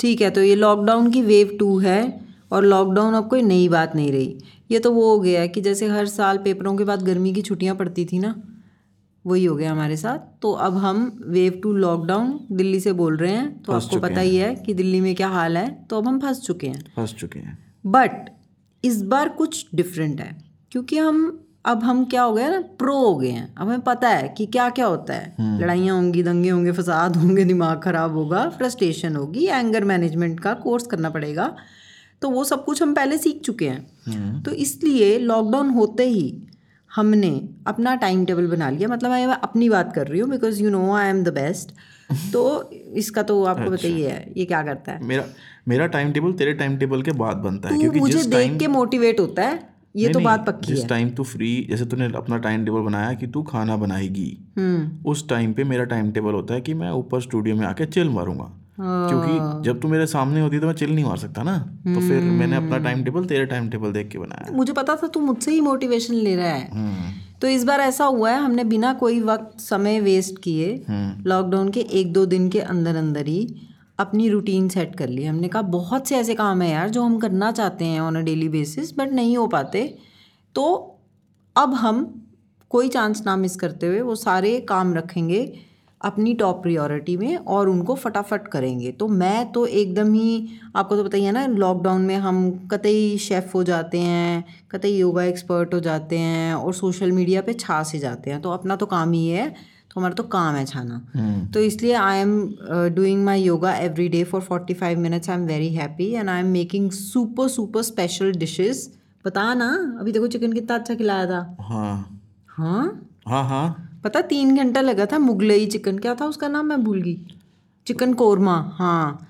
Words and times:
ठीक 0.00 0.20
है 0.20 0.30
तो 0.30 0.42
ये 0.42 0.54
लॉकडाउन 0.54 1.10
की 1.10 1.22
वेव 1.22 1.56
टू 1.58 1.78
है 1.78 2.00
और 2.52 2.64
लॉकडाउन 2.64 3.14
अब 3.14 3.28
कोई 3.28 3.42
नई 3.42 3.68
बात 3.68 3.94
नहीं 3.96 4.12
रही। 4.12 4.38
ये 4.70 4.78
तो 4.78 4.92
वो 4.92 5.08
हो 5.10 5.18
गया 5.20 5.40
है 5.40 5.48
कि 5.48 5.60
जैसे 5.60 5.86
हर 5.86 6.06
साल 6.06 6.38
पेपरों 6.38 6.76
के 6.76 6.84
बाद 6.84 7.02
गर्मी 7.02 7.32
की 7.32 7.42
छुट्टियाँ 7.42 7.74
पड़ती 7.76 8.04
थी 8.04 8.18
ना 8.18 8.34
वही 9.24 9.44
हो 9.44 9.54
गया 9.56 9.72
हमारे 9.72 9.96
साथ। 9.96 10.18
तो 10.42 10.52
अब 10.52 10.76
हम 10.76 11.00
वेव 11.26 11.60
टू 11.62 11.72
लॉकडाउन 11.72 12.38
दिल्ली 12.52 12.80
से 12.80 12.92
बोल 12.92 13.16
रहे 13.16 13.32
हैं 13.32 13.62
तो 13.62 13.72
आपको 13.72 13.98
पता 14.00 14.20
ही 14.20 14.36
है। 14.36 14.54
कि 14.56 14.74
दिल्ली 14.74 15.00
में 15.00 15.14
क्या 15.14 15.28
हाल 15.28 15.56
है 15.56 15.68
तो 15.90 15.98
अब 15.98 16.08
हम 16.08 16.20
फंस 16.20 16.40
चुके 16.40 16.66
हैं। 16.66 16.84
फंस 16.96 17.14
चुके 17.14 17.38
हैं। 17.38 17.58
बट 17.86 18.30
इस 18.84 19.02
बार 19.02 19.28
कुछ 19.28 19.66
डिफरेंट 19.74 20.20
है 20.20 20.36
क्योंकि 20.72 20.98
हम 20.98 21.44
अब 21.68 21.82
हम 21.84 22.04
क्या 22.04 22.22
हो 22.22 22.32
गए 22.34 22.48
ना? 22.48 22.60
प्रो 22.78 22.96
हो 22.96 23.14
गए 23.16 23.30
हैं। 23.30 23.54
अब 23.54 23.66
हमें 23.68 23.80
पता 23.82 24.08
है 24.08 24.28
कि 24.36 24.46
क्या 24.48 24.68
क्या 24.70 24.86
होता 24.86 25.14
है। 25.14 25.58
लड़ाइयाँ 25.60 25.96
होंगी 25.96 26.22
दंगे 26.22 26.50
होंगे 26.50 26.72
फसाद 26.72 27.16
होंगे 27.16 27.44
दिमाग 27.44 27.82
खराब 27.82 28.14
होगा 28.14 28.48
फ्रस्ट्रेशन 28.50 29.16
होगी 29.16 29.46
एंगर 29.46 29.84
मैनेजमेंट 29.84 30.40
का 30.40 30.54
कोर्स 30.62 30.86
करना 30.86 31.10
पड़ेगा। 31.10 31.54
तो 32.22 32.30
वो 32.30 32.44
सब 32.44 32.64
कुछ 32.64 32.82
हम 32.82 32.94
पहले 32.94 33.18
सीख 33.18 33.40
चुके 33.40 33.68
हैं। 33.68 34.42
तो 34.42 34.52
इसलिए 34.62 35.18
लॉकडाउन 35.20 35.70
होते 35.70 36.08
ही 36.08 36.26
हमने 36.90 37.30
अपना 37.66 37.94
टाइम 37.96 38.24
टेबल 38.24 38.46
बना 38.46 38.70
लिया। 38.70 38.88
मतलब 38.88 39.10
मैं 39.10 39.26
अपनी 39.26 39.68
बात 39.68 39.92
कर 39.94 40.06
रही 40.06 40.20
हूँ 40.20 40.30
because 40.30 40.62
you 40.62 40.70
know 40.70 40.92
I 40.94 41.08
am 41.08 41.22
the 41.24 41.34
best 41.34 41.74
तो 42.32 42.70
इसका 42.96 43.22
तो 43.22 43.42
आपको 43.44 43.70
बताइए 43.70 44.08
है 44.08 44.32
ये 44.36 44.44
क्या 44.44 44.62
करता 44.62 44.92
है? 44.92 45.04
मेरा 45.04 45.24
मेरा 45.68 45.86
टाइम 45.88 46.12
टेबल 46.12 46.32
तेरे 46.32 46.52
टाइम 46.54 46.76
टेबल 46.78 47.02
के 47.02 47.12
बाद 47.14 47.36
बनता 47.38 47.68
है 47.68 47.78
क्योंकि 47.78 48.00
मुझे 48.00 48.12
जिस 48.12 48.26
देख 48.28 48.58
के 48.58 48.68
मोटिवेट 48.68 49.20
होता 49.20 49.42
है। 49.42 49.58
ये 49.94 50.08
तो 50.08 50.20
बात 50.20 50.46
पक्की 50.46 50.66
जिस 50.66 50.80
है। 50.80 50.86
टाइम 50.88 51.10
तू 51.10 51.22
फ्री 51.24 51.66
जैसे 51.70 51.84
तूने 51.84 52.06
अपना 52.16 52.36
टाइम 52.38 52.64
टेबल 52.64 52.80
बनाया 52.80 53.12
कि 53.12 53.26
तू 53.26 53.42
खाना 53.42 53.76
बनाएगी 53.76 54.30
हम्म। 54.58 55.10
उस 55.10 55.28
टाइम 55.28 55.52
पे 55.52 55.64
मेरा 55.64 55.84
टाइम 55.84 56.10
टेबल 56.12 56.32
होता 56.32 56.54
है 56.54 56.60
कि 56.60 56.74
मैं 56.74 56.90
ऊपर 56.92 57.20
स्टूडियो 57.20 57.56
में 57.56 57.66
आके 57.66 57.86
चिल 57.86 58.08
मारूँगा। 58.08 58.50
हाँ। 58.78 59.08
क्योंकि 59.08 59.64
जब 59.64 59.80
तू 59.80 59.88
मेरे 59.88 60.06
सामने 60.06 60.40
होती 60.40 60.58
तो 60.58 60.66
मैं 60.66 60.74
चिल 60.74 60.94
नहीं 60.94 61.04
मार 61.04 61.16
सकता 61.16 61.42
ना। 61.42 61.56
तो 61.84 62.00
फिर 62.00 62.20
मैंने 62.22 62.56
अपना 62.56 62.78
टाइम 62.78 63.02
टेबल 63.04 63.24
तेरे 63.24 63.46
टाइम 63.46 63.68
टेबल 63.68 63.92
देख 63.92 64.08
के 64.08 64.18
बनाया। 64.18 64.56
मुझे 64.56 64.72
पता 64.72 64.96
था 64.96 65.06
तू 65.06 65.20
मुझसे 65.20 65.50
ही 65.50 65.60
मोटिवेशन 65.60 66.14
ले 66.14 66.34
रहा 66.36 66.48
है। 66.48 66.68
हम्म, 66.72 67.12
तो 67.40 67.48
इस 67.48 67.64
बार 67.64 67.80
ऐसा 67.80 68.04
हुआ 68.04 68.30
है 68.30 68.40
हमने 68.40 68.64
बिना 68.64 68.92
कोई 68.94 69.20
वक्त 69.20 69.60
समय 69.60 70.00
वेस्ट 70.00 70.38
किए 70.42 70.74
हम्म। 70.88 71.28
लॉकडाउन 71.28 71.68
के 71.68 71.80
एक 71.80 72.12
दो 72.12 72.24
दिन 72.26 72.48
के 72.48 72.60
अंदर 72.60 72.96
अंदर 72.96 73.26
ही 73.26 73.46
अपनी 73.98 74.28
रूटीन 74.28 74.68
सेट 74.68 74.94
कर 74.96 75.08
ली। 75.08 75.24
हमने 75.24 75.48
कहा, 75.48 75.62
बहुत 75.62 76.08
से 76.08 76.16
ऐसे 76.16 76.34
काम 76.34 76.62
है 76.62 76.70
यार 76.70 76.88
जो 76.90 77.02
हम 77.02 77.18
करना 77.18 77.50
चाहते 77.52 77.84
हैं 77.84 78.00
on 78.00 78.16
a 78.16 78.20
daily 78.20 78.48
basis 78.48 78.96
but 78.98 79.12
नहीं 79.12 79.36
हो 79.36 79.46
पाते। 79.46 79.82
तो 80.54 80.64
अब 81.56 81.74
हम 81.74 82.04
कोई 82.70 82.88
चांस 82.88 83.22
ना 83.26 83.36
मिस 83.36 83.56
करते 83.56 83.86
हुए 83.86 84.00
वो 84.00 84.14
सारे 84.14 84.58
काम 84.60 84.94
रखेंगे 84.94 85.40
अपनी 86.00 86.32
टॉप 86.34 86.62
प्रायोरिटी 86.62 87.16
में 87.16 87.36
और 87.36 87.68
उनको 87.68 87.94
फटाफट 87.94 88.46
करेंगे। 88.48 88.90
तो 88.92 89.06
मैं 89.08 89.50
तो 89.52 89.64
एकदम 89.66 90.12
ही, 90.12 90.48
आपको 90.76 90.96
तो 90.96 91.04
पता 91.04 91.16
ही 91.16 91.24
है 91.24 91.32
ना 91.32 91.46
लॉकडाउन 91.46 92.02
में 92.02 92.16
हम 92.16 92.68
कतई 92.72 93.16
शेफ़ 93.18 93.52
हो 93.54 93.62
जाते 93.64 93.98
हैं, 94.00 94.44
कतई 94.70 94.90
योगा 94.90 95.24
एक्सपर्ट 95.24 95.74
हो 95.74 95.80
जाते 95.80 96.18
हैं 96.18 96.54
और 96.54 96.74
सोशल 96.74 97.12
मीडिया 97.12 97.42
पे 97.42 97.52
छा 97.54 97.82
से 97.82 97.98
जाते 97.98 98.30
हैं। 98.30 98.40
तो 98.42 98.50
अपना 98.50 98.76
तो 98.76 98.86
काम 98.86 99.12
ही 99.12 99.26
है। 99.28 99.52
हमारा 99.98 100.14
तो 100.14 100.22
काम 100.28 100.54
है 100.54 100.64
छाना। 100.66 101.48
तो 101.54 101.60
इसलिए 101.60 101.92
I 101.94 102.18
am 102.18 102.38
doing 102.94 103.24
my 103.24 103.42
yoga 103.42 103.74
every 103.76 104.08
day 104.08 104.22
for 104.24 104.40
forty 104.42 104.74
five 104.74 104.98
minutes 104.98 105.30
I 105.30 105.36
am 105.36 105.46
very 105.46 105.68
happy 105.74 106.10
and 106.12 106.28
I 106.28 106.40
am 106.40 106.46
making 106.52 106.90
super 106.92 107.48
super 107.48 107.82
special 107.82 108.32
dishes 108.34 108.88
बता 109.24 109.52
ना 109.54 109.68
अभी 110.00 110.12
देखो 110.12 110.26
चिकन 110.26 110.52
कितना 110.52 110.76
अच्छा 110.76 110.94
खिलाया 110.94 111.26
था। 111.26 111.56
हाँ। 111.60 112.20
हाँ? 112.48 113.08
हाँ 113.28 113.44
हाँ। 113.48 114.00
पता 114.04 114.20
तीन 114.24 114.56
घंटा 114.56 114.80
लगा 114.80 115.06
था 115.06 115.18
मुगलई 115.18 115.66
चिकन 115.66 115.98
क्या 115.98 116.14
था 116.14 116.26
उसका 116.26 116.48
नाम 116.48 116.66
मैं 116.66 116.82
भूल 116.84 117.00
गई। 117.02 117.16
चिकन 117.86 118.12
कोरमा 118.14 118.54
हाँ। 118.74 119.24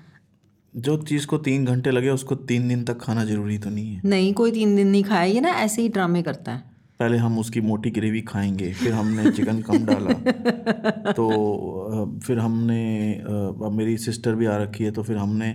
जो 0.73 0.95
चीज़ 0.99 1.25
को 1.27 1.37
तीन 1.37 1.65
घंटे 1.65 1.91
लगे 1.91 2.09
उसको 2.09 2.35
तीन 2.35 2.67
दिन 2.67 2.83
तक 2.83 2.99
खाना 3.01 3.23
ज़रूरी 3.25 3.57
तो 3.57 3.69
नहीं 3.69 3.93
है। 3.93 4.01
नहीं 4.05 4.33
कोई 4.33 4.51
तीन 4.51 4.75
दिन 4.75 4.87
नहीं 4.87 5.03
खाया 5.03 5.23
ये 5.23 5.41
ना 5.41 5.49
ऐसे 5.59 5.81
ही 5.81 5.89
ड्रामे 5.89 6.21
करता 6.23 6.51
है। 6.51 6.63
पहले 6.99 7.17
हम 7.17 7.37
उसकी 7.39 7.61
मोटी 7.61 7.89
ग्रेवी 7.89 8.21
खाएँगे 8.21 8.71
फिर 8.73 8.93
हमने 8.93 9.31
चिकन 9.31 9.61
कम 9.61 9.85
डाला। 9.85 10.13
तो 11.11 12.19
फिर 12.23 12.39
हमने 12.39 13.13
अब 13.13 13.71
मेरी 13.73 13.97
सिस्टर 13.97 14.35
भी 14.35 14.45
आ 14.45 14.57
रखी 14.57 14.83
है 14.83 14.91
तो 14.91 15.03
फिर 15.03 15.17
हमने 15.17 15.51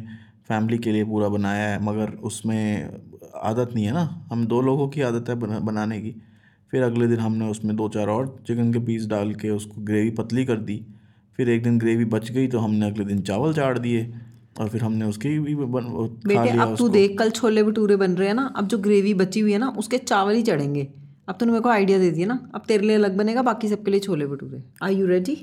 फैमिली 0.48 0.78
के 0.78 0.92
लिए 0.92 1.04
पूरा 1.04 1.28
बनाया 1.28 1.68
है 1.68 1.84
मगर 1.84 2.10
उसमें 2.22 2.88
आदत 3.42 3.72
नहीं 3.74 3.84
है 3.84 3.92
ना। 3.92 4.04
हम 4.32 4.46
दो 4.46 4.60
लोगों 4.60 4.88
की 4.88 5.00
आदत 5.00 5.28
है 5.28 5.34
बना, 5.34 5.58
बनाने 5.58 6.00
की। 6.00 6.14
फिर 6.72 6.82
अगले 6.82 7.06
दिन 7.06 7.18
हमने 7.18 7.50
उसमें 7.50 7.76
दो 7.76 7.88
चार 7.88 8.08
और 8.08 8.36
चिकन 8.46 8.72
के 8.72 8.78
पीस 8.78 9.06
डाल 9.06 9.34
के 9.34 9.50
उसको 9.50 9.82
ग्रेवी 9.82 10.10
पतली 10.10 10.44
कर 10.44 10.56
दी। 10.56 10.80
फिर 11.36 11.48
एक 11.48 11.62
दिन 11.62 11.78
ग्रेवी 11.78 12.04
बच 12.04 12.30
गई 12.30 12.46
तो 12.46 12.58
हमने 12.58 12.86
अगले 12.86 13.04
दिन 13.04 13.20
चावल 13.20 13.54
चाड़ 13.54 13.78
दिए 13.78 14.12
और 14.60 14.68
फिर 14.68 14.82
हमने 14.82 15.04
उसकी 15.04 15.38
भी 15.38 15.54
बन, 15.54 15.82
खा 15.82 16.28
बेटे 16.28 16.52
लिया 16.52 16.62
अब 16.62 16.76
तू 16.76 16.88
देख 16.88 17.18
कल 17.18 17.30
छोले 17.30 17.62
भटूरे 17.62 17.96
बन 17.96 18.12
रहे 18.12 18.28
हैं 18.28 18.34
ना 18.34 18.52
अब 18.56 18.66
जो 18.66 18.78
ग्रेवी 18.78 19.14
बची 19.14 19.40
हुई 19.40 19.52
है 19.52 19.58
ना 19.58 19.68
उसके 19.78 19.98
चावल 19.98 20.34
ही 20.34 20.42
चढ़ेंगे। 20.42 20.88
अब 21.28 21.36
तूने 21.40 21.52
मेरे 21.52 21.62
को 21.62 21.68
आइडिया 21.68 21.98
दे 21.98 22.10
दिया 22.10 22.26
ना। 22.26 22.50
अब 22.54 22.62
तेरे 22.68 22.86
लिए 22.86 22.96
अलग 22.96 23.16
बनेगा 23.16 23.42
बाकी 23.42 23.68
सबके 23.68 23.90
लिए 23.90 24.00
chole 24.00 24.26
bhature. 24.26 24.62
Are 24.82 24.90
you 24.90 25.06
ready 25.06 25.34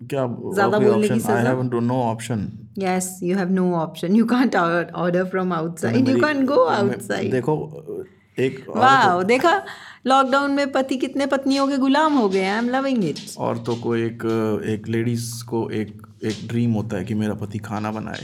क्या 0.00 0.26
ज़्यादा 0.54 0.78
बोलने 0.78 1.08
की 1.08 1.14
option 1.14 1.32
I 1.32 1.44
have 1.44 1.80
no 1.80 2.02
option 2.02 2.48
yes 2.78 3.06
you 3.22 3.36
have 3.38 3.50
no 3.56 3.64
option. 3.76 4.14
You 4.18 4.26
can't 4.28 4.54
or- 4.58 4.90
order 5.04 5.22
from 5.32 5.50
outside. 5.52 6.08
you 6.08 6.20
can't 6.22 6.44
go 6.50 6.58
outside. 6.74 7.30
देखो 7.30 8.04
एक 8.38 8.64
वाह 8.76 9.22
देखा 9.22 9.64
लॉकडाउन 10.06 10.50
में 10.50 10.72
पति 10.72 10.96
कितने 10.96 11.26
पत्नियों 11.26 11.68
के 11.68 11.76
गुलाम 11.76 12.14
हो 12.14 12.28
गए 12.28 12.44
आई 12.44 12.58
एम 12.58 12.68
लविंग 12.68 13.04
इट 13.04 13.18
औरतों 13.38 13.76
को 13.76 13.96
एक 13.96 14.24
एक 14.66 14.88
लेडीज़ 14.88 15.44
को 15.44 15.70
एक 15.70 16.02
एक 16.24 16.48
ड्रीम 16.48 16.72
होता 16.72 16.96
है 16.96 17.04
कि 17.04 17.14
मेरा 17.14 17.34
पति 17.34 17.58
खाना 17.58 17.92
बनाए। 17.92 18.22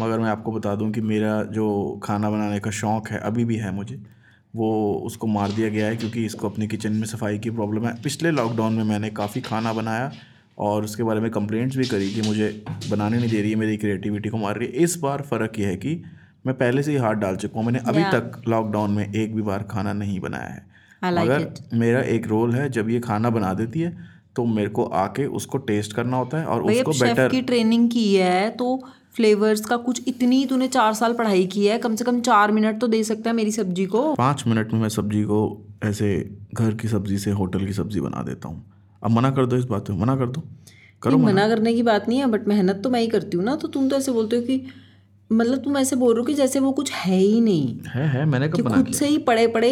मगर 0.00 0.18
मैं 0.18 0.30
आपको 0.30 0.52
बता 0.52 0.74
दूँ 0.74 0.90
कि 0.92 1.00
मेरा 1.00 1.42
जो 1.42 2.00
खाना 2.02 2.30
बनाने 2.30 2.60
का 2.60 2.70
शौक़ 2.70 3.08
है 3.08 3.18
अभी 3.18 3.44
भी 3.44 3.56
है 3.56 3.74
मुझे। 3.74 4.17
वो 4.54 4.92
उसको 5.06 5.26
मार 5.26 5.52
दिया 5.52 5.68
गया 5.68 5.86
है 5.86 5.96
क्योंकि 5.96 6.24
इसको 6.24 6.48
अपने 6.48 6.66
किचन 6.66 6.92
में 6.92 7.06
सफ़ाई 7.06 7.38
की 7.38 7.50
प्रॉब्लम 7.50 7.86
है। 7.86 7.94
पिछले 8.02 8.30
लॉकडाउन 8.30 8.72
में 8.72 8.84
मैंने 8.84 9.10
काफ़ी 9.10 9.40
खाना 9.40 9.72
बनाया 9.72 10.10
और 10.58 10.84
उसके 10.84 11.02
बारे 11.02 11.20
में 11.20 11.30
कंप्लेंट्स 11.30 11.76
भी 11.76 11.84
करी 11.84 12.10
कि 12.10 12.22
मुझे 12.22 12.64
बनाने 12.90 13.16
नहीं 13.16 13.30
दे 13.30 13.40
रही 13.40 13.50
है 13.50 13.56
मेरी 13.56 13.76
क्रिएटिविटी 13.76 14.28
को 14.28 14.36
मार 14.36 14.56
रही 14.56 14.68
है। 14.68 14.74
इस 14.74 14.98
बार 14.98 15.22
फ़र्क 15.22 15.58
यह 15.58 15.68
है 15.68 15.76
कि 15.76 16.02
मैं 16.46 16.54
पहले 16.56 16.82
से 16.82 16.90
ही 16.90 16.96
हाथ 16.96 17.14
डाल 17.14 17.36
चुका 17.36 17.58
हूँ। 17.58 17.66
मैंने 17.66 17.78
अभी 17.78 18.02
Yeah. 18.02 18.14
तक 18.14 18.42
लॉकडाउन 18.48 18.90
में 18.90 19.12
एक 19.14 19.34
भी 19.36 19.42
बार 19.42 19.62
खाना 19.62 19.92
नहीं 19.92 20.20
बनाया 20.20 20.48
है। 20.48 20.66
I 21.04 21.12
like 21.12 21.24
मगर 21.24 21.78
मेरा 21.78 22.00
एक 22.00 22.26
रोल 22.26 22.54
है 22.54 22.68
जब 22.70 22.90
ये 22.90 23.00
खाना 23.00 23.30
बना 23.30 23.52
देती 23.54 23.80
है 23.80 23.96
तो 24.36 24.44
मेरे 24.44 24.68
को 24.68 24.84
आके 24.84 25.26
उसको 25.26 25.58
टेस्ट 25.58 25.92
करना 25.92 26.16
होता 26.16 26.38
है 26.38 26.46
और 26.46 26.62
उसको 26.62 26.92
बेटर 27.00 27.28
की 27.28 27.42
ट्रेनिंग 27.42 27.90
की 27.90 28.14
है 28.14 28.50
तो 28.50 28.66
फ्लेवर्स 29.14 29.60
का 29.60 29.76
कुछ 29.76 30.02
इतनी 30.08 30.44
तूने 30.46 30.68
चार 30.68 30.94
साल 30.94 31.12
पढ़ाई 31.12 31.46
की 31.46 31.66
है 31.66 31.78
कम 31.78 31.94
से 31.94 32.04
कम 32.04 32.20
चार 32.20 32.52
मिनट 32.52 32.80
तो 32.80 32.86
दे 32.86 33.02
सकता 33.04 33.30
है 33.30 33.36
मेरी 33.36 33.52
सब्ज़ी 33.52 33.86
को। 33.86 34.14
पाँच 34.14 34.44
मिनट 34.46 34.72
में 34.72 34.80
मैं 34.80 34.88
सब्ज़ी 34.88 35.22
को 35.24 35.40
ऐसे 35.84 36.08
घर 36.54 36.74
की 36.74 36.88
सब्ज़ी 36.88 37.18
से 37.18 37.30
होटल 37.30 37.66
की 37.66 37.72
सब्ज़ी 37.72 38.00
बना 38.00 38.22
देता 38.22 38.48
हूँ। 38.48 38.64
अब 39.02 39.10
मना 39.10 39.30
कर 39.30 39.46
दो 39.46 39.56
इस 39.56 39.64
बात 39.64 39.90
में 39.90 39.98
मना 39.98 40.16
कर 40.16 40.26
दो। 40.26 40.42
करो 41.02 41.16
नहीं, 41.16 41.26
मना। 41.26 41.48
करने 41.48 41.74
की 41.74 41.82
बात 41.82 42.08
नहीं 42.08 42.18
है 42.18 42.26
बट 42.26 42.48
मेहनत 42.48 42.80
तो 42.84 42.90
मैं 42.90 43.00
ही 43.00 43.06
करती 43.06 43.36
हूँ 43.36 43.44
ना 43.44 43.56
तो 43.56 43.68
तुम 43.68 43.88
तो 43.88 43.96
ऐसे 43.96 44.12
बोलते 44.12 44.36
हो 44.36 44.42
कि 44.42 44.62
मतलब 45.30 45.58
तुम 45.58 45.76
ऐसे 45.78 45.96
बोल 45.96 46.14
रहे 46.14 46.20
हो 46.20 46.26
कि 46.26 46.34
जैसे 46.34 46.60
वो 46.60 46.72
कुछ 46.72 46.92
है 46.92 47.18
ही 47.18 47.40
नहीं। 47.40 47.78
है 47.86 48.06
है 48.08 48.24
मैंने 48.24 48.48
कब 48.48 48.60
बना 48.60 48.76
खुद 48.76 48.94
से 48.94 49.08
ही 49.08 49.18
पड़े 49.18 49.46
पड़े 49.46 49.70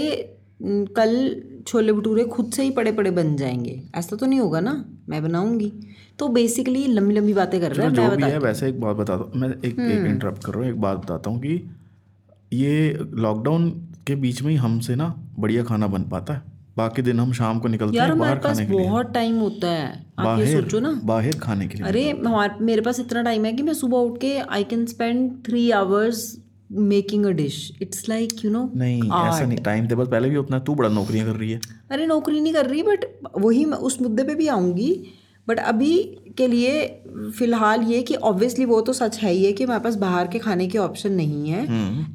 कल 0.63 1.43
छोले 1.67 1.93
भटूरे 1.93 2.25
खुद 2.25 2.53
से 2.53 2.63
ही 2.63 2.71
पड़े 2.71 2.93
पड़े 2.93 3.11
बन 3.11 3.37
जाएँगे। 3.37 3.83
ऐसा 3.95 4.17
तो 4.17 4.27
नहीं 4.27 4.41
होगा 4.41 4.61
ना? 4.61 4.85
मैं 5.09 5.23
बनाऊँगी। 5.23 5.73
तो 6.19 6.29
बेसिकली 6.29 6.87
लंबी 6.87 7.15
लंबी 7.15 7.35
बातें 7.35 7.61
कर 7.61 7.73
रहे 7.73 7.87
हैं 7.87 7.93
मैं 7.95 8.11
बता 8.11 8.27
है 8.27 8.39
वैसे 8.39 8.69
एक 8.69 8.81
बात 8.81 8.97
बता 8.97 9.17
दो। 9.17 9.31
मैं 9.37 9.49
एक। 9.49 9.81
एक 9.81 10.07
इंटरप्ट 10.07 10.45
कर 10.45 10.53
रहा 10.53 10.63
हूँ 10.63 10.71
एक 10.71 10.81
बात 10.81 10.99
बताता 10.99 11.31
हूँ 11.31 11.41
कि 11.41 11.71
ये 12.53 12.99
लॉकडाउन 13.15 13.71
के 14.07 14.15
बीच 14.15 14.43
में 14.43 14.51
ही 14.51 14.57
हमसे 14.57 14.95
ना 14.95 15.15
बढ़िया 15.39 15.65
खाना 15.65 15.87
बन 15.87 16.03
पाता 16.03 16.35
है। 16.35 16.43
बाकी 16.77 17.03
दिन 17.03 17.21
हम 17.21 17.33
शाम 17.33 17.59
को 17.59 17.69
निकलते 17.69 17.97
यार 17.97 18.09
हैं 18.09 18.19
बाहर 18.19 18.39
खाने 18.39 18.67
के 18.67 18.73
लिए। 18.73 18.89
बहुत 18.89 19.13
टाइम 19.15 19.39
होता 19.39 19.71
है। 19.71 20.07
आप 20.19 20.39
ये 20.39 20.53
सोचो 20.53 20.81
ना। 20.81 21.01
बाहर 21.05 21.39
खाने 21.39 21.67
के 21.69 21.79
लिए 21.79 21.87
अरे 21.87 22.11
हमारे 22.11 22.65
मेरे 22.65 22.81
पास 22.81 23.01
इतना 23.01 23.23
टाइम 23.23 23.45
है 23.45 23.53
कि 23.53 23.63
मैं 23.63 23.75
सुबह 23.75 23.99
उठ 23.99 24.21
के 24.21 24.37
I 24.39 24.65
can 24.65 24.87
spend 24.87 25.31
three 25.47 25.71
hours 25.71 26.39
making 26.73 27.27
a 27.27 27.31
dish 27.31 27.73
it's 27.83 28.09
like 28.09 28.45
you 28.45 28.51
know 28.51 28.73
नहीं 28.77 29.03
ऐसा 29.03 29.45
नहीं. 29.47 29.59
टाइम 29.59 29.87
टेबल 29.87 30.05
पहले 30.05 30.31
भी 30.31 30.37
उतना 30.37 30.59
तू 30.59 30.75
बड़ा 30.75 30.89
नौकरियाँ 30.89 31.27
कर 31.27 31.37
रही 31.37 31.51
है। 31.51 31.61
अरे 31.91 32.07
नौकरी 32.07 32.41
नहीं 32.41 32.53
कर 32.53 32.67
रही 32.67 32.83
बट 32.83 33.05
वही 33.39 33.65
मैं 33.65 33.79
उस 33.79 34.03
मुद्दे 34.03 34.23
पे 34.23 34.35
भी 34.35 34.47
आऊँगी। 34.47 35.05
बट 35.49 35.59
अभी 35.59 36.19
के 36.39 36.47
लिए 36.47 37.03
फ़िलहाल 37.39 37.83
ये 37.83 38.03
कि 38.03 38.15
ऑब्वियसली 38.15 38.65
वो 38.65 38.81
तो 38.81 38.93
सच 38.93 39.19
है 39.19 39.33
ही 39.33 39.45
है 39.45 39.53
कि 39.53 39.65
हमारे 39.65 39.81
पास 39.81 39.95
बाहर 39.95 40.27
के 40.27 40.39
खाने 40.39 40.67
के 40.67 40.79
ऑप्शन 40.79 41.13
नहीं 41.13 41.51
है। 41.51 41.63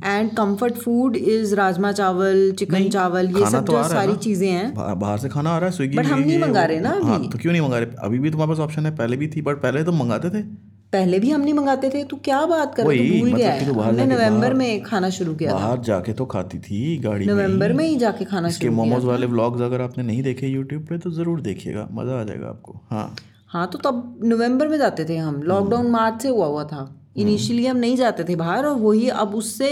And 0.06 0.32
comfort 0.32 0.74
food 0.74 1.16
is 1.16 1.56
rajma 1.56 1.92
chawal 1.92 2.52
chicken 2.52 2.90
chawal 2.90 3.28
ये 3.28 3.50
सब 3.52 3.66
तो 3.66 3.74
जो 3.74 3.90
सारी। 3.90 4.16
चीज़ें 4.16 4.52
हैं। 4.52 4.74
बा- 4.74 4.98
बाहर 4.98 5.18
से 5.18 5.30
खाना 5.30 5.50
आ 5.50 5.58
रहा 5.58 5.70
है 5.70 5.76
स्विगी 5.76 5.98
But 5.98 6.06
हम 6.06 6.20
नहीं 6.20 6.40
मंगा 6.40 6.66
रहे 6.66 6.80
ना 6.80 7.00
हाँ 7.04 7.30
तो 7.30 7.38
क्यों 7.38 7.52
नहीं 7.52 7.62
मंगा 7.62 7.78
रहे? 7.78 7.88
अभी 8.00 8.20
भी 8.20 8.32
तुम्हारे 8.32 8.52
पास 8.52 8.60
ऑप्शन 8.60 8.86
है 8.86 8.96
पहले 8.96 9.18
भी 9.18 9.28
थी 9.28 9.42
बट 9.42 9.56
पहले 9.56 9.84
तो 9.84 9.92
मंगाते 9.92 10.30
थे। 10.30 10.71
पहले 10.94 11.20
भी 11.20 11.30
हम 11.30 11.42
नहीं 11.42 11.54
मंगाते 11.54 11.90
थे 11.90 12.04
तू 12.04 12.18
क्या 12.24 12.46
बात 12.46 12.76
कर 12.76 12.84
रहा 12.84 12.94
तू 12.94 13.04
भूल 13.10 13.28
मतलब 13.28 13.38
गया 13.38 13.52
है। 13.52 13.74
हमने 13.82 14.06
नवंबर 14.06 14.54
में 14.54 14.82
खाना 14.84 15.10
शुरू 15.12 15.34
किया 15.36 15.54
बाहर 15.54 15.80
जाके 15.84 16.14
तो 16.14 16.26
खाती 16.28 16.60
थी 16.62 16.98
गाड़ी 17.04 17.26
नवंबर 17.26 17.74
में 17.74 17.86
ही 17.86 17.96
जाके 17.98 18.26
खाना 18.26 18.50
शुरू 18.50 18.62
किया 18.62 18.72
मोमोज 18.78 19.06
वाले 19.06 19.28
व्लॉग्स 19.28 19.62
अगर 19.62 19.82
आपने 19.82 20.04
नहीं 20.04 20.24
देखे 20.24 20.48
यूट्यूब 20.48 20.86
पे 20.88 20.98
तो 20.98 21.12
ज़रूर 21.12 21.42
देखिएगा 21.42 21.88
मज़ा 21.92 22.20
आ 22.20 22.24
जाएगा 22.24 22.48
आपको। 22.50 22.80
हाँ। 22.90 23.16
हाँ 23.50 23.68
तो 23.68 23.78
तब 23.80 24.20
नवंबर 24.26 24.68
में 24.68 24.78
जाते 24.78 25.06
थे 25.06 25.18
हम। 25.18 25.42
लॉकडाउन 25.44 25.90
मार्च 25.92 26.22
से 26.22 26.30
हुआ 26.30 26.46
हुआ 26.48 26.64
था। 26.66 26.84
इनिशियली 27.18 27.66
हम 27.66 27.78
नहीं 27.78 27.96
जाते 27.98 28.24
थे 28.24 28.36
बाहर 28.38 28.66
और 28.66 28.78
वही 28.80 29.08
अब 29.22 29.36
उससे 29.36 29.72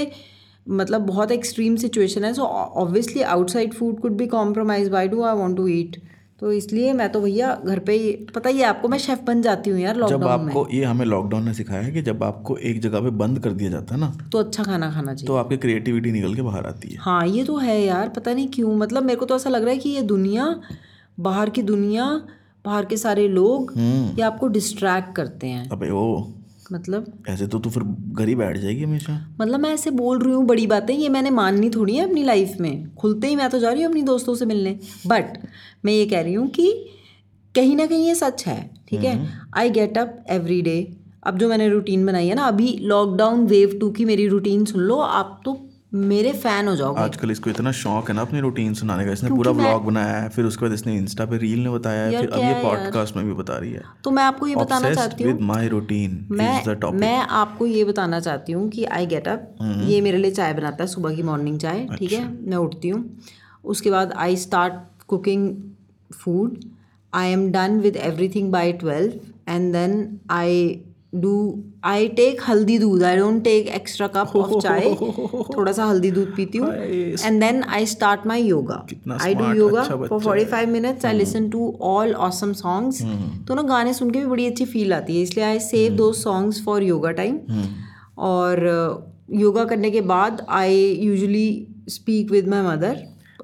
मतलब 0.68 1.06
बहुत 1.06 1.32
एक्सट्रीम 1.32 1.76
सिचुएशन 1.78 2.24
है 2.24 2.34
so 2.34 2.44
obviously 2.78 3.22
outside 3.34 3.74
food 3.74 4.00
could 4.02 4.18
be 4.18 4.28
compromise 4.30 4.90
by 4.90 5.08
do 5.08 5.24
I 5.24 5.36
want 5.36 5.58
to 5.58 5.68
eat 5.70 6.02
तो 6.42 6.52
इसलिए 6.52 6.92
मैं 6.94 7.08
तो 7.12 7.22
भैया 7.22 7.54
घर 7.66 7.80
पे 7.80 7.94
ही 7.94 8.12
पता 8.36 8.50
ही 8.50 8.60
है 8.60 8.66
आपको 8.66 8.88
मैं 8.88 8.98
शेफ़ 8.98 9.22
बन 9.22 9.42
जाती 9.42 9.70
हूँ 9.70 9.80
यार 9.80 9.96
जब 9.96 10.00
लॉकडाउन 10.02 10.42
में। 10.42 10.48
आपको 10.48 10.68
ये 10.74 10.84
हमें 10.84 11.06
लॉकडाउन 11.06 11.44
ने 11.46 11.54
सिखाया 11.54 11.82
है 11.82 11.92
कि 11.92 12.02
जब 12.02 12.24
आपको 12.24 12.58
एक 12.58 12.80
जगह 12.82 13.02
पे 13.02 13.10
बंद 13.18 13.40
कर 13.40 13.52
दिया 13.52 13.70
जाता 13.70 13.96
है 13.96 14.02
ना 14.02 14.12
तो 14.32 14.40
अच्छा 14.40 14.64
खाना 14.64 14.92
खाना 14.92 15.14
चाहिए। 15.14 15.28
तो 15.28 15.36
आपकी 15.36 15.58
क्रिएटिविटी 15.58 16.12
निकल 16.12 16.36
के 16.36 16.42
बाहर 16.42 16.66
आती 16.66 16.90
है। 16.90 16.98
हाँ 17.02 17.26
ये 17.28 17.44
तो 17.44 17.58
है 17.58 17.80
यार 17.82 18.10
पता 18.10 18.34
नहीं 18.34 18.48
क्यों 18.48 18.76
मतलब 18.76 19.04
मेरे 19.04 19.20
को 19.20 19.26
तो 19.26 19.36
ऐसा 19.36 19.50
लग 19.50 19.64
रहा 19.64 19.72
है 19.72 19.78
कि 19.78 19.90
ये 19.90 20.02
दुनिया 20.08 20.56
बाहर 21.20 21.50
की 21.50 21.62
दुनिया 21.64 22.06
बाहर 22.66 22.86
के 22.86 22.98
सारे 22.98 23.28
लोग 23.28 23.74
हम्म। 23.78 24.18
ये 24.18 24.22
आपको 24.22 24.48
डिस्ट्रैक्ट 24.48 25.16
करते 25.16 25.48
हैं। 25.48 25.70
अबे 25.70 25.90
ओ 25.90 26.06
मतलब? 26.72 27.12
ऐसे 27.30 27.48
तो 27.48 27.60
तू 27.60 27.70
फिर 27.70 27.84
घर 27.84 28.28
ही 28.28 28.36
बैठ 28.36 28.58
जाएगी 28.58 28.84
हमेशा। 28.84 29.14
मतलब 29.42 29.60
मैं 29.60 29.74
ऐसे 29.74 29.92
बोल 29.92 30.20
रही 30.20 30.34
हूँ 30.34 30.46
बड़ी 30.46 30.68
बातें 30.68 30.94
ये 30.94 31.10
मैंने 31.10 31.30
माननी 31.30 31.70
थोड़ी 31.70 31.96
है 31.96 32.08
अपनी 32.08 32.24
लाइफ 32.24 32.56
में। 32.60 32.96
खुलते 32.96 33.28
ही 33.28 33.36
मैं 33.36 33.50
तो 33.50 33.60
जा 33.60 33.72
रही 33.72 33.84
हूँ 33.84 33.90
अपनी 33.90 34.02
दोस्तों 34.02 34.36
से 34.36 34.46
मिलने। 34.46 34.78
बट 35.08 35.38
मैं 35.86 35.94
ये 35.94 36.06
कह 36.06 36.22
रही 36.22 36.34
हूँ 36.34 36.48
कि 36.50 36.72
कहीं 37.56 37.76
ना 37.76 37.86
कहीं 37.86 38.08
ये 38.08 38.16
सच 38.16 38.46
है 38.48 38.60
ठीक 38.90 39.04
है? 39.04 39.28
I 39.58 39.70
get 39.70 39.98
up 39.98 40.24
every 40.30 40.62
day 40.62 40.78
अब 41.24 41.38
जो 41.38 41.50
मैंने 41.50 41.68
रूटीन 41.70 42.06
बनाई 42.06 42.28
है 42.28 42.36
ना 42.36 42.44
अभी 42.44 42.78
लॉकडाउन 42.82 43.46
वेव 43.48 43.78
टू 43.82 43.90
की 43.92 44.06
मेरी 44.06 44.28
रूटीन 44.28 44.66
सुन 44.66 44.82
लो 44.82 44.96
आप 44.96 45.42
तो 45.46 45.54
मेरे 45.94 46.32
फ़ैन 46.34 46.68
हो 46.68 46.76
जाओगे। 46.76 47.02
आजकल 47.02 47.32
इसको 47.32 47.50
इतना 47.50 47.72
शौक 47.72 48.10
है 48.10 48.16
ना 48.16 48.22
अपनी 48.22 48.40
रूटीन 48.40 48.74
सुनाने 48.74 49.06
का 49.06 49.12
इसने 49.12 49.30
पूरा 49.30 49.52
व्लॉग 49.52 49.86
बनाया 49.86 50.18
है 50.18 50.28
फिर 50.30 50.46
उसके 50.46 50.66
बाद 50.66 50.74
इसने 50.74 50.96
इंस्टा 50.96 51.26
पे 51.26 51.38
रील 51.38 51.60
ने 51.60 51.70
बताया 51.70 52.02
है 52.02 52.20
फिर 52.20 52.30
अब 52.30 52.40
ये 52.40 52.54
पॉडकास्ट 52.64 53.16
में 53.16 53.26
भी 53.26 53.34
बता 53.34 53.58
रही 53.58 53.72
है। 53.72 53.82
तो 54.04 54.12
मैं 54.12 54.24
आपको 54.24 54.48
ये 54.48 54.56
बताना 54.56 54.94
चाहती 54.94 55.24
हूँ। 55.24 55.32
विद 55.32 55.42
माय 55.42 55.68
रूटीन 55.68 56.26
मैं 56.32 56.60
इज़ 56.62 56.70
द 56.70 56.76
टॉपिक 56.82 57.00
मैं 57.00 57.18
आपको 57.18 57.66
ये 57.66 57.84
बताना 57.84 58.20
चाहती 58.20 58.52
हूँ 58.52 58.68
कि 58.70 58.84
आई 58.98 59.06
गेट 59.06 59.28
अप 59.28 59.56
ये 59.88 60.02
मेरे 60.02 60.18
लिए 60.18 60.32
चाय 60.32 60.54
बनाता 60.54 60.84
है 60.84 60.88
सुबह 60.88 61.16
की 61.16 61.24
मॉर्निंग 61.24 61.60
चाय 61.60 61.86
ठीक 61.98 62.12
है? 62.12 62.24
मैं 62.42 62.58
उठती 62.58 62.90
हूँ 62.90 63.04
उसके 63.66 63.92
बाद 63.92 64.14
I 64.18 64.36
start 64.38 64.74
cooking 65.08 65.56
food 66.14 66.60
I 67.14 67.32
am 67.32 67.50
done 67.52 67.80
with 67.80 67.96
everything 67.96 68.52
by 68.52 68.72
twelve 68.74 69.52
and 69.52 69.72
then 69.74 70.20
I 70.32 70.82
do 71.14 71.34
I 71.84 72.08
take 72.18 72.42
haldi 72.48 72.78
doodh? 72.80 73.04
I 73.04 73.16
don't 73.18 73.44
take 73.44 73.68
extra 73.76 74.08
cup 74.16 74.36
of 74.36 74.52
chai 74.62 74.94
थोड़ा 75.56 75.72
सा 75.72 75.86
हल्दी 75.86 76.12
दूध 76.12 76.36
पीती 76.36 76.58
हूँ। 76.58 76.74
And 76.74 77.40
then 77.42 77.64
I 77.64 77.86
start 77.86 78.28
my 78.28 78.44
yoga 78.44 78.86
I 79.22 79.34
do 79.36 79.52
yoga 79.54 79.84
for 79.84 80.20
forty 80.20 80.46
five 80.46 80.70
minutes 80.70 81.06
I 81.06 81.18
listen 81.18 81.50
to 81.50 81.74
all 81.92 82.14
awesome 82.28 82.54
songs 82.62 83.02
तो 83.48 83.56
ना 83.56 83.62
गाने 83.74 83.94
सुन 83.94 84.12
के 84.12 84.20
भी 84.20 84.26
बड़ी 84.26 84.46
अच्छी 84.48 84.66
फील 84.66 84.94
आती 84.94 85.18
है 85.18 85.22
इसलिए 85.24 85.46
I 85.46 85.60
save 85.60 85.96
two 85.96 86.12
songs 86.14 86.64
for 86.66 86.84
yoga 86.84 87.12
time 87.22 87.40
और 88.32 88.68
योगा 89.34 89.64
करने 89.66 89.92
के 89.92 90.02
बाद 90.12 90.46
I 90.50 90.86
usually 91.02 91.68
speak 91.90 92.32
with 92.32 92.48
my 92.50 92.62
mother 92.62 93.04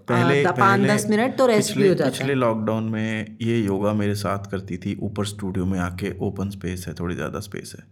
पहले 0.09 0.43
पाँच 0.47 0.81
दस 0.81 1.05
मिनट 1.09 1.37
तो 1.37 1.45
रेस्ट 1.47 1.75
भी 1.77 1.87
हो 1.87 1.93
जाता 1.93 2.05
है 2.05 2.11
पिछले 2.11 2.33
लॉकडाउन 2.35 2.83
में 2.83 3.37
ये 3.41 3.59
योगा 3.59 3.93
मेरे 3.93 4.15
साथ 4.15 4.49
करती 4.51 4.77
थी। 4.77 4.97
ऊपर 5.01 5.25
स्टूडियो 5.25 5.65
में 5.65 5.79
आके 5.79 6.11
ओपन 6.19 6.49
स्पेस 6.49 6.85
है 6.87 6.93
थोड़ी 6.93 7.15
ज़्यादा 7.15 7.39
स्पेस 7.39 7.75
है। 7.79 7.83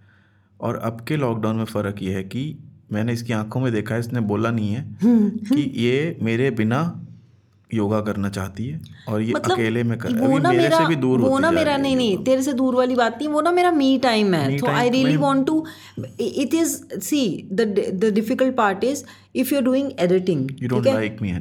और 0.60 0.76
अब 0.76 1.06
के 1.08 1.18
लॉकडाउन 1.18 1.56
में 1.56 1.66
फ़र्क 1.66 2.02
ये 2.02 2.14
है 2.14 2.24
कि 2.24 2.44
मैंने 2.92 3.14
इसकी 3.14 3.34
आँखों 3.34 3.60
में 3.62 3.72
देखा 3.74 3.94
है 3.96 4.00
इसने 4.00 4.20
बोला 4.22 4.52
नहीं 4.52 4.74
है 4.74 4.86
कि 5.04 5.72
ये 5.78 6.18
मेरे 6.22 6.52
बिना 6.52 6.82
योगा 7.74 8.00
करना 8.02 8.30
चाहती 8.30 8.68
है 8.68 8.80
और 9.10 9.22
ये 9.22 9.34
मतलब 9.34 9.58
अकेले 9.58 9.84
में 9.84 9.98
कर 10.00 10.14
वो 10.18 10.38
ना 10.38 10.52
मेरे 10.52 10.70
से 10.70 10.86
भी 10.88 10.96
दूर 10.98 11.22
वो 11.22 11.38
ना 11.40 11.52
मेरा 11.52 11.78
नहीं 11.78 11.96
नहीं 11.96 12.18
तेरे 12.24 12.42
से 12.42 12.54
दूर 12.54 12.76
वाली 12.76 12.96
बात 12.96 13.18
नहीं 13.18 13.30
वो 13.30 13.42
ना 13.42 13.52
मेरा 13.52 13.72
मी 13.74 13.98
टाइम 14.04 14.34
है 14.34 14.58
तो 14.58 14.68
I 14.68 14.90
really 14.90 15.18
want 15.18 15.46
to 15.48 15.66
it 16.20 16.54
is 16.54 16.76
see 17.02 17.22
the 17.54 17.62
the 17.96 18.14
difficult 18.14 18.56
part 18.56 18.84
is 18.84 19.04
if 19.36 19.54
you 19.54 19.58
are 19.58 19.64
doing 19.66 19.92
editing 20.00 20.50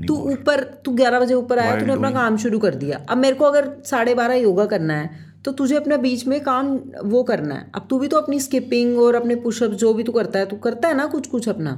तू 0.07 0.15
ऊपर 0.33 0.63
तू 0.85 0.93
ग्यारह 0.93 1.21
बजे 1.21 1.35
ऊपर 1.35 1.59
आया 1.59 1.79
तूने 1.81 1.93
अपना 1.93 2.11
काम 2.11 2.37
शुरू 2.37 2.59
कर 2.59 2.75
दिया। 2.75 3.05
अब 3.11 3.19
मेरे 3.19 3.35
को 3.37 3.45
अगर 3.45 3.71
साढ़े 3.87 4.15
बारह 4.15 4.35
योगा 4.35 4.67
करना 4.67 4.95
है 4.95 5.31
तो 5.45 5.53
तुझे 5.53 5.77
अपने 5.77 5.97
बीच 5.99 6.27
में 6.27 6.41
काम 6.41 6.67
वो 7.05 7.23
करना 7.23 7.55
है। 7.55 7.71
अब 7.75 7.87
तू 7.91 7.99
भी 7.99 8.09
तो 8.09 8.17
अपनी 8.17 8.39
स्किपिंग 8.41 8.99
और 8.99 9.15
अपने 9.15 9.35
पुशअप 9.45 9.71
जो 9.81 9.93
भी 9.95 10.03
तू 10.03 10.13
करता 10.13 10.39
है 10.39 10.47
तू 10.47 10.57
करता 10.57 10.89
है 10.89 10.97
ना 10.97 11.07
कुछ 11.07 11.27
कुछ 11.27 11.49
अपना? 11.49 11.73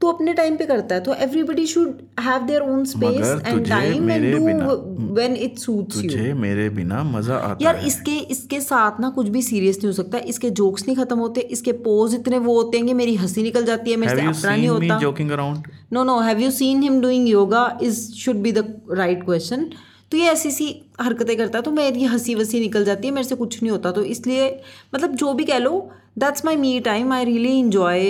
तू 0.00 0.08
अपने 0.08 0.32
टाइम 0.34 0.56
पे 0.56 0.64
करता 0.66 0.94
है 0.94 1.00
तो 1.00 1.14
everybody 1.16 1.66
should 1.66 2.00
have 2.20 2.42
their 2.46 2.62
own 2.62 2.84
space 2.84 3.42
and 3.46 3.68
time 3.68 4.10
and 4.10 4.34
do 4.34 5.14
when 5.14 5.34
it 5.36 5.58
suits 5.58 5.96
you 5.96 6.10
तुझे 6.10 6.32
मेरे 6.34 6.68
बिना 6.70 7.02
मज़ा 7.04 7.36
आता 7.36 7.64
यार 7.64 7.76
है। 7.76 7.86
इसके 7.86 8.16
इसके 8.32 8.60
साथ 8.60 9.00
ना 9.00 9.10
कुछ 9.10 9.28
भी 9.28 9.42
सीरियस 9.42 9.76
नहीं 9.76 9.86
हो 9.86 9.92
सकता। 9.92 10.18
इसके 10.26 10.50
जोक्स 10.52 10.86
नहीं 10.86 10.96
खत्म 10.96 11.18
होते 11.18 11.40
इसके 11.50 11.72
पोज 11.84 12.14
इतने 12.14 12.38
वो 12.38 12.54
होते 12.54 12.78
हैं 12.78 12.86
कि 12.86 12.94
मेरी 12.94 13.14
हँसी 13.16 13.42
निकल 13.42 13.64
जाती 13.64 13.90
है 13.90 13.96
मेरे 13.96 14.16
से 14.16 14.26
अपना 14.26 14.56
नहीं 14.56 14.68
होता। 14.68 14.98
Joking 14.98 15.30
around 15.30 15.68
no 15.92 16.04
no 16.04 16.18
have 16.20 16.40
you 16.40 16.50
seen 16.52 16.82
him 16.82 17.00
doing 17.00 17.28
yoga 17.28 17.66
is 17.82 18.00
should 18.14 18.36
be 18.42 18.52
the 18.52 18.66
right 18.92 19.24
question 19.24 19.68
तो 20.12 20.16
ये 20.16 20.28
ऐसी 20.30 20.50
सी 20.50 20.66
हरकतें 21.00 21.36
करता 21.36 21.58
है 21.58 21.62
तो 21.62 21.70
मेरी 21.72 22.04
हँसी 22.04 22.34
वसी 22.34 22.60
निकल 22.60 22.84
जाती 22.84 23.08
है 23.08 23.14
मेरे 23.14 23.28
से 23.28 23.34
कुछ 23.36 23.62
नहीं 23.62 23.70
होता। 23.70 23.90
तो 23.92 24.02
इसलिए 24.04 24.48
मतलब 24.94 25.14
जो 25.14 25.32
भी 25.32 25.44
कह 25.44 25.58
लो 25.58 25.88
that's 26.18 26.44
my 26.44 26.56
me 26.56 26.78
time 26.82 27.12
I 27.12 27.24
really 27.24 27.58
enjoy 27.58 28.04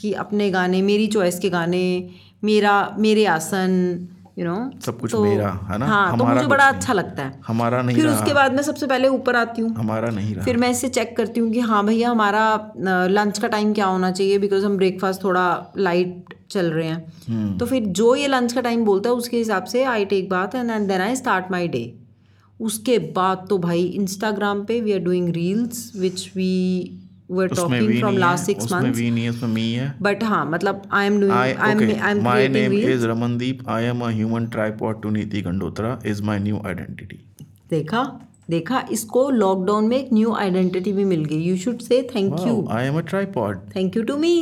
कि 0.00 0.12
अपने 0.12 0.50
गाने 0.50 0.82
मेरी 0.82 1.06
चॉइस 1.06 1.38
के 1.38 1.50
गाने 1.50 2.10
मेरा 2.44 2.74
मेरे 2.98 3.24
आसन 3.26 4.08
यू 4.38 4.44
you 4.44 4.52
नो 4.52 4.56
know, 4.56 4.84
सब 4.84 5.00
कुछ 5.00 5.10
तो, 5.12 5.22
मेरा, 5.24 5.48
है 5.70 5.78
ना? 5.78 5.86
हाँ 5.86 6.18
तो 6.18 6.24
मुझे 6.24 6.46
बड़ा 6.46 6.64
अच्छा 6.64 6.92
लगता 6.92 7.22
है। 7.22 7.40
हमारा 7.46 7.82
नहीं 7.82 7.96
फिर 7.96 8.04
रहा। 8.06 8.14
उसके 8.14 8.34
बाद 8.34 8.54
मैं 8.54 8.62
सबसे 8.62 8.86
पहले 8.86 9.08
ऊपर 9.08 9.36
आती 9.36 9.62
हूँ। 9.62 9.74
हमारा 9.74 10.10
नहीं 10.10 10.34
रहा। 10.34 10.44
फिर 10.44 10.56
मैं 10.56 10.70
इसे 10.70 10.88
चेक 10.88 11.16
करती 11.16 11.40
हूँ 11.40 11.50
कि 11.52 11.60
हाँ 11.60 11.84
भैया 11.86 12.10
हमारा 12.10 12.72
लंच 13.10 13.38
का 13.38 13.48
टाइम 13.48 13.72
क्या 13.72 13.86
होना 13.86 14.10
चाहिए? 14.10 14.38
बिकॉज़ 14.38 14.64
हम 14.64 14.76
ब्रेकफास्ट 14.76 15.24
थोड़ा 15.24 15.72
लाइट 15.78 16.34
चल 16.50 16.66
रहे 16.66 16.86
हैं। 16.88 17.58
तो 17.58 17.66
फिर 17.66 17.82
जो 17.82 18.14
ये 18.14 18.26
लंच 18.26 18.52
का 18.52 18.60
टाइम 18.60 18.84
बोलता 18.84 19.10
है 19.10 19.16
उसके 19.16 19.36
हिसाब 19.36 19.64
से 19.64 19.84
I 19.84 20.04
take 20.04 20.28
bath 20.28 20.54
and 20.54 20.70
then 20.88 21.00
I 21.00 21.16
start 21.16 21.50
my 21.50 21.68
day 21.68 21.92
उसके 22.60 22.98
बाद 22.98 23.46
तो 23.50 23.58
भाई 23.58 23.82
इंस्टाग्राम 23.84 24.64
पे 24.64 24.80
we 24.80 24.92
are 24.92 24.98
doing 24.98 25.28
reels 25.28 25.92
which 25.96 26.30
we 26.36 26.52
were 27.32 27.48
talking 27.48 27.98
from 27.98 28.16
last 28.18 28.44
six 28.44 28.64
उसमें 28.64 28.92
भी 28.92 29.10
नहीं 29.10 29.24
है 29.24 29.30
उसमें 29.30 29.48
मी 29.50 29.70
है 29.72 29.92
बट 30.02 30.24
हाँ 30.24 30.44
मतलब 30.46 30.82
I 30.92 31.06
am 31.06 31.20
I 31.20 31.30
I 31.30 31.50
am 31.50 31.78
okay. 31.78 32.00
I 32.00 32.10
am 32.10 32.22
My 32.24 32.40
name 32.48 32.70
reels 32.70 32.96
is 32.96 33.06
Ramandeep. 33.06 33.62
I 33.68 33.80
am 33.92 34.02
a 34.02 34.10
human 34.12 34.50
tripod 34.50 35.02
to 35.04 35.12
Niti 35.12 35.42
Gandotra. 35.42 35.94
Is 36.06 36.22
my 36.30 36.38
new 36.48 36.64
identity. 36.72 37.20
देखा 37.70 38.02
देखा 38.50 38.84
इसको 38.92 39.28
लॉकडाउन 39.30 39.88
में 39.88 39.96
एक 39.96 40.12
न्यू 40.12 40.32
आइडेंटिटी 40.34 40.92
भी 40.92 41.04
मिल 41.04 41.24
गई 41.24 41.42
you 41.42 41.56
should 41.58 41.78
say 41.80 42.02
thank 42.14 42.34
you 42.46 42.60
I 42.72 42.82
am 42.90 43.00
a 43.00 43.06
tripod. 43.12 43.64
Thank 43.76 43.96
you 43.96 44.02
to 44.02 44.16
me 44.16 44.36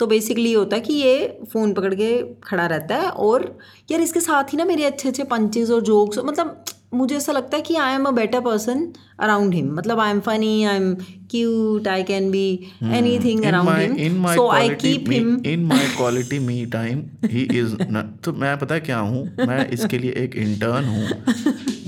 तो 0.00 0.06
basically 0.06 0.48
ये 0.48 0.54
होता 0.54 0.76
है 0.76 0.82
कि 0.82 0.94
ये 0.94 1.40
फ़ोन 1.52 1.72
पकड़ 1.72 1.94
के 1.94 2.10
खड़ा 2.44 2.66
रहता 2.66 2.96
है 2.96 3.08
और 3.24 3.42
यार 3.90 4.00
इसके 4.00 4.20
साथ 4.20 4.52
ही 4.52 4.58
ना 4.58 4.64
मेरे 4.64 4.84
अच्छे 4.84 5.08
अच्छे 5.08 5.24
पंचेज 5.24 5.70
और 5.70 5.82
जोक्स 5.82 6.18
मतलब 6.24 6.64
मुझे 6.94 7.16
ऐसा 7.16 7.32
लगता 7.32 7.56
है 7.56 7.62
कि 7.62 7.74
I 7.76 7.94
am 7.94 8.04
a 8.04 8.10
better 8.10 8.40
person 8.40 8.86
around 9.20 9.54
him 9.54 9.72
मतलब 9.74 10.00
I 10.00 10.10
am 10.10 10.20
funny 10.20 10.64
I 10.64 10.76
am 10.76 10.94
cute 11.30 11.88
I 11.88 12.02
can 12.02 12.30
be 12.30 12.46
anything 13.18 13.44
around 13.44 13.98
him 13.98 14.26
so 14.34 14.48
I 14.50 14.68
keep 14.84 15.10
him 15.10 15.68
my 15.68 15.82
quality 15.98 16.38
me 16.48 16.56
time 16.74 17.02
he 17.34 17.44
is 17.60 17.74
not, 17.96 18.06
तो 18.24 18.32
मैं 18.32 18.56
पता 18.58 18.74
है 18.74 18.80
क्या 18.80 18.98
हूँ? 18.98 19.24
मैं 19.48 19.68
इसके 19.68 19.98
लिए 19.98 20.12
एक 20.12 20.36
इंटर्न 20.36 20.84
हूँ 20.84 21.24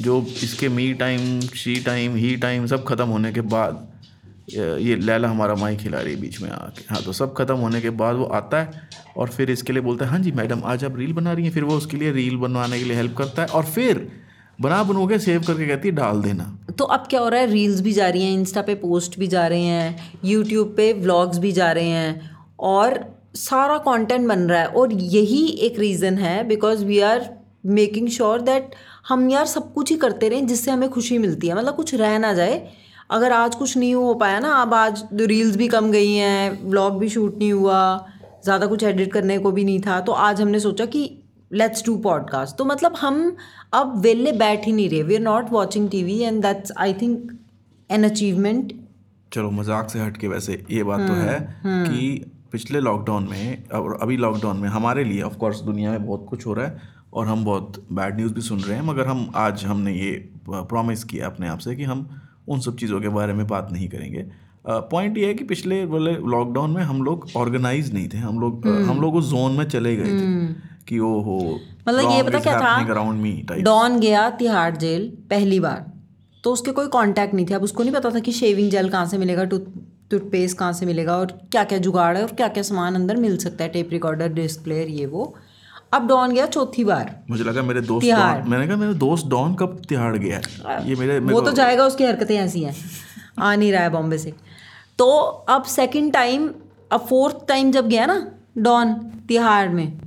जो 0.01 0.21
इसके 0.43 0.69
me 0.69 0.93
time 0.95 1.41
she 1.41 1.75
time 1.87 2.17
he 2.17 2.37
time 2.37 2.67
सब 2.67 2.85
खत्म 2.85 3.07
होने 3.09 3.33
के 3.33 3.41
बाद 3.41 3.87
ये 4.51 4.65
ये 4.85 4.97
लैला 4.97 5.29
हमारा 5.29 5.55
माई 5.55 5.77
खिला 5.77 6.01
रही 6.01 6.15
है 6.15 6.21
बीच 6.21 6.41
में 6.41 6.51
आके। 6.51 6.83
हाँ 6.91 7.03
तो 7.03 7.13
सब 7.13 7.35
खत्म 7.35 7.55
होने 7.57 7.81
के 7.81 7.91
बाद 8.01 8.17
वो 8.17 8.25
आता 8.39 8.61
है 8.61 8.89
और 9.17 9.29
फिर 9.29 9.51
इसके 9.51 9.73
लिए 9.73 9.83
बोलता 9.83 10.05
है 10.05 10.11
हाँ 10.11 10.19
जी 10.19 10.33
मैडम 10.33 10.63
आज 10.65 10.85
आप 10.85 10.99
रील 10.99 11.13
बना 11.13 11.33
रही 11.33 11.45
हैं 11.45 11.53
फिर 11.53 11.65
वो 11.65 11.77
उसके 11.77 11.97
लिए 11.97 12.13
रील 12.13 12.37
बनवाने 12.37 12.79
के 12.79 12.85
लिए 12.85 12.97
हेल्प 12.97 13.17
करता 13.19 13.43
है 13.43 13.49
और 13.49 13.65
फिर 13.65 14.09
बना 14.59 14.83
बनवा 14.83 15.07
के 15.07 15.19
सेव 15.19 15.43
करके 15.47 15.67
कहती 15.67 15.89
है, 15.89 15.95
डाल 15.95 16.21
देना। 16.23 16.45
तो 16.79 16.85
अब 16.87 17.07
क्या 17.11 17.21
हो 17.21 17.29
रहा 17.29 17.41
है? 17.41 17.47
रील्स 17.47 17.81
भी 17.81 17.93
जा 17.93 18.09
रही 18.09 18.23
हैं 18.23 18.33
इंस्टा 18.35 18.63
पे 18.63 18.75
पोस्ट 18.77 19.19
भी 19.19 19.27
जा 19.27 19.47
रहे 19.47 19.63
हैं 19.63 20.11
यूट्यूब 20.25 20.75
पे 20.77 20.93
व्लॉग्स 20.95 21.39
भी 21.39 21.53
जा 21.53 21.71
रहे 21.73 21.89
हैं 21.89 22.31
और 22.61 22.99
सारा 23.37 23.79
कंटेंट 23.81 24.29
बन 24.29 24.41
रहा 24.41 24.61
है। 24.61 24.67
और 24.69 24.93
यही 24.93 25.47
एक 25.67 25.79
रीज़न 25.79 26.19
है 26.19 26.43
because 26.49 26.85
we 26.85 26.99
are 27.03 27.29
making 27.69 28.09
sure 28.11 28.41
that 28.43 28.75
हम 29.09 29.29
यार 29.31 29.47
सब 29.47 29.73
कुछ 29.75 29.91
ही 29.91 29.97
करते 29.99 30.29
रहें 30.29 30.47
जिससे 30.47 30.71
हमें 30.71 30.89
खुशी 30.91 31.19
मिलती 31.19 31.49
है। 31.49 31.55
मतलब 31.55 31.77
कुछ 31.77 31.95
रह 31.95 32.19
ना 32.19 32.33
जाए। 32.35 32.63
अगर 33.11 33.33
आज 33.33 33.55
कुछ 33.55 33.77
नहीं 33.77 33.95
हो 33.95 34.15
पाया 34.15 34.39
ना, 34.39 34.53
अब 34.53 34.75
आज 34.75 35.03
रील्स 35.15 35.57
भी 35.57 35.69
कम 35.69 35.91
गई 35.93 36.13
हैं 36.13 36.71
व्लॉग 36.71 36.99
भी 36.99 37.09
शूट 37.09 37.39
नहीं 37.39 37.53
हुआ, 37.53 38.07
ज़्यादा 38.45 38.67
कुछ 38.67 38.83
एडिट 38.85 39.13
करने 39.13 39.39
को 39.39 39.51
भी 39.51 39.65
नहीं 39.65 39.81
था 39.81 40.01
तो 40.01 40.13
आज 40.13 40.41
हमने 40.41 40.61
सोचा 40.61 40.85
कि 40.87 41.11
लेट्स 41.55 41.85
डू 41.87 41.97
पॉडकास्ट 42.05 42.57
तो 42.57 42.65
मतलब 42.65 42.97
हम 43.01 43.37
अब 43.73 43.97
वेले 44.03 44.33
बैठ 44.33 44.67
ही 44.67 44.73
नहीं 44.73 44.89
रहे. 44.91 45.03
We 45.03 45.15
are 45.15 45.21
not 45.21 45.51
watching 45.51 45.89
TV 46.05 46.19
and 46.19 46.43
that's 46.43 46.73
I 46.79 46.95
think 47.03 47.33
an 47.91 48.05
achievement 48.05 48.73
चलो 49.33 49.51
मज़ाक 49.51 49.91
से 49.91 50.01
हट 50.01 50.17
के 50.17 50.29
वैसे 50.29 50.63
ये 50.71 50.83
बात 50.85 51.09
तो 51.09 51.15
है 51.15 51.39
कि 51.65 52.25
पिछले 52.53 52.81
लॉकडाउन 52.81 53.29
में 53.31 53.69
और 53.69 53.99
अभी 54.03 54.17
लॉकडाउन 54.17 54.57
में 54.57 54.69
हमारे 54.69 55.05
लिए 55.05 55.23
ऑफ़ 55.23 55.37
कोर्स 55.37 55.61
दुनिया 55.61 55.91
में 55.91 56.07
बहुत 56.07 56.27
कुछ 56.31 56.47
हो 56.47 56.53
रहा 56.55 56.67
है 56.67 56.93
और 57.15 57.27
हम 57.27 57.45
बहुत 57.45 57.85
बैड 57.93 58.17
न्यूज़ 58.17 58.33
भी 58.35 58.41
सुन 58.41 58.61
रहे 58.61 58.77
हैं 58.77 58.85
मगर 58.85 59.07
हम 59.07 59.31
आज 59.37 59.65
हमने 59.65 59.93
ये 59.93 60.13
प्रॉमिस 60.51 61.05
किया 61.05 61.27
अपने 61.27 61.49
आप 61.49 61.59
से 61.59 61.75
कि 61.77 61.85
हम 61.85 62.09
उन 62.49 62.61
सब 62.61 62.77
चीज़ों 62.77 63.01
के 63.01 63.09
बारे 63.09 63.33
में 63.33 63.47
बात 63.47 63.69
नहीं 63.73 63.89
करेंगे। 63.89 64.25
पॉइंट 64.67 65.19
ये 65.19 65.27
है 65.27 65.35
कि 65.35 65.45
पिछले 65.45 65.85
बोले 65.87 66.13
लॉकडाउन 66.33 66.71
में 66.71 66.83
हम 66.83 67.03
लोग 67.03 67.27
ऑर्गेनाइज 67.37 67.93
नहीं 67.95 68.09
थे 68.09 68.19
हम 68.19 68.41
लोग 68.41 68.67
हम्म। 68.67 68.91
हम 68.91 69.01
लोग 69.01 69.15
उस 69.17 69.31
जोन 69.31 69.53
में 69.53 69.65
चले 69.69 69.97
गए 69.97 70.21
थे। 70.21 70.29
कि 70.89 70.99
ओ 70.99 71.13
हो 71.21 71.39
मतलब 71.89 72.11
ये 72.11 72.23
पता 72.23 72.39
क्या 72.41 72.59
था? 72.61 73.57
डॉन 73.61 73.99
गया 74.01 74.29
तिहाड़ 74.31 74.77
जेल 74.77 75.09
पहली 75.31 75.61
बार। 75.61 75.85
तो 76.45 76.53
उसके 76.53 76.73
कोई 76.73 76.89
कांटेक्ट 76.89 77.35
नहीं 77.35 77.47
थे। 77.47 77.55
अब 77.55 77.63
उसको 77.63 77.83
नहीं 77.83 77.95
पता 77.95 78.11
था 78.11 78.19
कि 78.19 78.33
शेविंग 78.33 78.71
जेल 78.71 78.89
कहाँ 78.89 79.07
से 79.07 79.19
मिलेगा 79.19 79.45
टूथ 79.45 79.73
टूथपेस्ट 80.11 80.59
कहाँ 80.59 80.73
से 80.73 80.87
मिलेगा 80.87 81.17
और 81.19 81.27
क्या 81.53 81.65
क्या 81.65 81.79
जुगाड़ 81.79 82.17
है 82.17 82.23
और 82.23 82.33
क्या 82.33 82.49
क्या 82.49 82.63
सामान 82.63 82.95
अंदर 82.95 83.17
मिल 83.17 83.37
सकता 83.37 83.65
है 83.65 83.71
टेप 83.71 83.89
रिकॉर्डर 83.93 84.29
डिस्क 84.33 84.63
प्लेयर 84.65 84.89
ये 84.89 85.07
वो। 85.07 85.35
अब 85.93 86.07
डॉन 86.09 86.33
गया 86.33 86.47
चौथी 86.47 86.85
बार। 86.85 87.15
मुझे 87.31 87.45
लगा 87.45 87.63
मेरे 87.63 87.81
दोस्त 87.83 88.07
डॉन 88.07 88.51
मैंने 88.51 88.67
कहा 88.67 88.77
मेरे 88.77 88.95
दोस्त 88.95 89.27
डॉन 89.27 89.55
कब 89.55 89.81
तिहाड़ 89.89 90.17
गया 90.17 90.41
ये 90.81 90.95
मेरे 90.95 91.19
मेरे 91.21 91.35
वो 91.35 91.41
तो 91.41 91.53
जाएगा 91.53 91.87
उसकी 91.87 92.05
हरकतें 92.05 92.37
ऐसी 92.37 92.63
हैं। 92.63 92.75
आ 93.39 93.55
नहीं 93.55 93.73
रहा 93.73 93.83
है 93.83 93.91
बॉम्बे 93.91 94.19
से। 94.19 94.33
तो 94.99 95.11
अब 95.49 95.63
सेकंड 95.65 96.13
टाइम 96.13 96.49
अब 96.93 97.07
फोर्थ 97.07 97.47
टाइम 97.49 97.71
जब 97.73 97.89
गया 97.89 98.07
ना 98.07 98.27
डॉन 98.59 98.95
तिहाड़ 99.29 99.69
में 99.69 100.01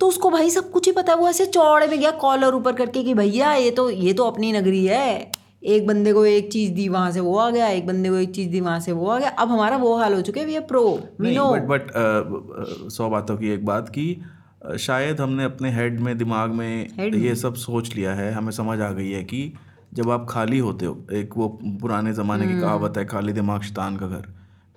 तो 0.00 0.08
उसको 0.08 0.30
भाई 0.30 0.50
सब 0.50 0.70
कुछ 0.70 0.86
ही 0.86 0.92
पता 0.92 1.12
है 1.12 1.18
वो 1.18 1.28
ऐसे 1.28 1.46
चौड़े 1.46 1.86
में 1.86 1.98
गया 1.98 2.10
कॉलर 2.20 2.54
ऊपर 2.54 2.72
करके 2.72 3.02
कि 3.04 3.14
भैया 3.14 3.52
ये 3.54 3.70
तो 3.70 3.90
ये 3.90 4.12
तो 4.12 4.24
अपनी 4.24 4.52
नगरी 4.52 4.84
है। 4.86 5.30
एक 5.62 5.86
बंदे 5.86 6.12
को 6.12 6.24
एक 6.26 6.50
चीज़ 6.52 6.72
दी 6.72 6.88
वहाँ 6.88 7.10
से 7.12 7.20
वो 7.20 7.36
आ 7.38 7.48
गया 7.50 7.68
एक 7.68 7.86
बंदे 7.86 8.08
को 8.08 8.16
एक 8.16 8.30
चीज़ 8.34 8.50
दी 8.50 8.60
वहाँ 8.60 8.80
से 8.80 8.92
वो 8.92 9.08
आ 9.08 9.18
गया। 9.18 9.28
अब 9.28 9.48
हमारा 9.48 9.76
वो 9.76 9.96
हाल 9.96 10.14
हो 10.14 10.20
चुका 10.20 10.42
we 10.42 10.54
are 10.56 10.62
pro 10.62 10.82
we 11.20 11.34
know 11.36 11.50
but 11.52 11.66
but 11.68 12.90
सौ 12.92 13.08
बातों 13.08 13.36
की 13.36 13.50
एक 13.50 13.66
बात 13.66 13.88
की 13.88 14.06
शायद 14.78 15.20
हमने 15.20 15.44
अपने 15.44 15.72
हेड 15.72 16.00
में 16.00 16.16
दिमाग 16.18 16.50
में 16.52 16.88
Head 16.96 17.14
ये 17.16 17.34
सब 17.34 17.54
सोच 17.56 17.94
लिया 17.96 18.14
है। 18.14 18.32
हमें 18.32 18.52
समझ 18.52 18.80
आ 18.80 18.90
गई 18.92 19.10
है 19.10 19.22
कि 19.24 19.52
जब 19.94 20.10
आप 20.10 20.26
खाली 20.30 20.58
होते 20.58 20.86
हो 20.86 20.98
एक 21.12 21.36
वो 21.36 21.48
पुराने 21.80 22.12
ज़माने 22.12 22.44
हम्म। 22.44 22.54
की 22.54 22.60
कहावत 22.60 22.98
है 22.98 23.04
खाली 23.06 23.32
दिमाग 23.32 23.62
शैतान 23.62 23.96
का 23.96 24.06
घर। 24.06 24.26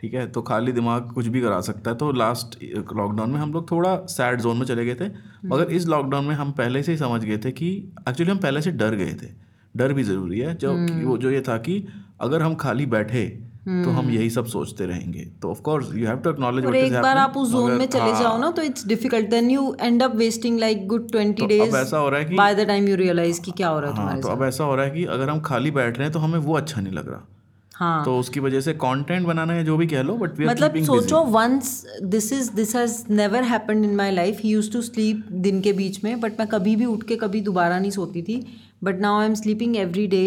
ठीक 0.04 0.14
है? 0.14 0.26
तो 0.28 0.42
खाली 0.42 0.72
दिमाग 0.72 1.12
कुछ 1.12 1.28
भी 1.28 1.42
करा 1.42 1.60
सकता 1.62 1.92
है। 1.92 1.98
तो 1.98 2.12
लास्ट 2.12 2.58
लॉकडाउन 2.96 3.30
में 3.30 3.40
हम 3.40 3.54
लोग 3.54 3.70
थोड़ा 3.72 3.96
सैड 4.10 4.42
जोन 4.42 4.58
में 4.58 4.66
चले 4.66 4.86
गए 4.86 4.96
थे। 4.96 5.06
हम्म। 5.06 5.54
मगर 5.54 5.72
इस 5.72 5.88
लॉकडाउन 5.88 6.26
में 6.26 6.36
हम 6.36 6.52
पहले 6.52 6.84
से 6.84 6.92
ही 6.92 6.98
समझ 6.98 7.24
गए 7.24 7.38
थे 7.38 7.52
कि 7.52 7.70
एक्चुअली 8.10 8.32
हम 8.32 8.38
पहले 8.38 8.62
से 8.62 8.72
डर 8.72 8.96
गए 8.96 9.14
थे। 9.14 9.30
डर 9.76 9.94
भी 9.94 10.04
ज़रूरी 10.04 10.40
है। 10.40 10.56
जो 10.56 10.74
हम्म। 10.74 11.06
वो 11.06 11.18
जो 11.18 11.32
ये 11.32 11.42
था 11.42 11.58
कि 11.58 11.86
अगर 12.22 12.42
हम 12.42 12.56
खाली 12.56 12.86
बैठे 12.86 13.26
तो 13.66 13.90
हम 13.92 14.10
यही 14.10 14.30
सब 14.30 14.46
सोचते 14.46 14.86
रहेंगे। 14.86 15.20
तो 15.42 15.50
of 15.52 15.62
course 15.62 15.94
you 15.96 16.08
have 16.08 16.18
to 16.18 16.30
acknowledge 16.30 16.66
और 16.66 16.76
एक 16.76 16.94
बार 16.94 17.18
आप 17.18 17.38
उस 17.38 17.52
जोन 17.52 17.72
में 17.72 17.86
चले 17.86 18.12
जाओ 18.14 18.38
ना 18.38 18.50
तो 18.52 18.62
it's 18.62 18.88
difficult 18.88 19.30
then 19.30 19.50
you 19.52 19.76
end 19.82 20.04
up 20.04 20.16
wasting 20.16 20.60
like 20.60 20.88
good 20.88 21.12
twenty 21.12 21.46
days 21.46 21.62
हाँ। 21.62 21.70
अब 21.70 21.76
ऐसा 21.76 21.98
हो 21.98 22.10
रहा 22.10 22.20
है 22.20 22.26
कि 22.26 22.36
by 22.36 22.56
the 22.56 22.68
time 22.68 22.88
you 22.88 22.96
realise 22.96 23.42
कि 23.42 23.52
क्या 23.52 23.70
हो 23.70 23.80
रहा 23.80 23.90
है 23.90 23.96
हाँ 23.96 24.04
तुम्हारे 24.04 24.22
तो 24.22 24.28
अब 24.28 24.44
ऐसा 24.44 24.64
हो 24.64 24.76
रहा 24.76 24.86
है 24.86 24.92
कि 24.92 25.06
अगर 25.06 25.30
हम 25.30 25.40
खाली 25.42 25.72
बैठ 25.72 25.98
रहे 25.98 26.06
हैं 26.06 26.14
तो 26.14 26.20
हमें 26.20 26.40
वो 26.40 26.58
अच्छा 26.58 26.82
नहीं 26.82 26.94
लग 26.94 27.10
रहा। 27.10 27.28
हाँ। 27.76 28.04
तो 28.06 28.18
उसकी 28.20 28.40
वजह 28.40 28.62
से 28.62 28.74
कंटेंट 28.76 29.26
बनाना 29.28 29.54
है 29.54 29.64
जो 29.66 29.78
भी 29.78 29.88
कह 29.88 30.02
लो 30.02 30.14
बट 30.16 30.40
मतलब 30.40 30.78
सोचो 30.86 31.24
once 31.28 31.86
this 32.06 32.32
is 32.34 32.52
this 32.56 32.76
has 32.76 33.04
never 33.12 33.44
happened 33.44 33.84
in 33.86 33.96
my 33.96 34.12
life 34.12 34.40
he 34.40 34.50
used 34.50 34.74
to 34.74 34.82
sleep 34.82 35.26
दिन 35.46 35.62
के 35.62 35.74
बीच 35.74 36.04
में 36.04 36.20
बट 36.20 36.40
मैं 36.40 36.48
कभी 36.48 36.76
भी 36.76 36.86
उठ 36.86 37.04
के 37.04 37.16
कभी 37.16 37.42
दोबारा 37.42 37.80
नहीं 37.80 37.92
सोती 37.92 38.22
थी। 38.24 38.36
But 38.84 39.00
now 39.00 39.20
I 39.20 39.26
am 39.26 39.34
sleeping 39.36 39.78
every 39.78 40.08
day 40.08 40.26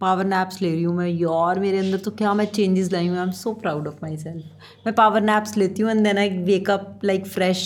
power 0.00 0.24
naps 0.24 0.60
ले 0.62 0.70
रही 0.70 0.82
हूँ 0.82 0.94
मैं। 0.96 1.08
यार 1.08 1.58
मेरे 1.60 1.78
अंदर 1.78 1.98
तो 1.98 2.10
क्या 2.10 2.34
मैं 2.34 2.46
चेंजेस 2.46 2.92
लाई 2.92 3.06
हूँ। 3.06 3.16
I 3.16 3.22
am 3.22 3.30
so 3.30 3.52
proud 3.54 3.86
of 3.88 3.94
my 4.02 4.16
self 4.16 4.86
मैं 4.86 4.94
पावर 4.94 5.22
नैप्स 5.22 5.56
लेती 5.56 5.82
हूँ 5.82 5.90
and 5.90 6.04
then 6.04 6.18
I 6.18 6.28
wake 6.44 6.70
up 6.70 7.00
like 7.04 7.26
fresh 7.26 7.64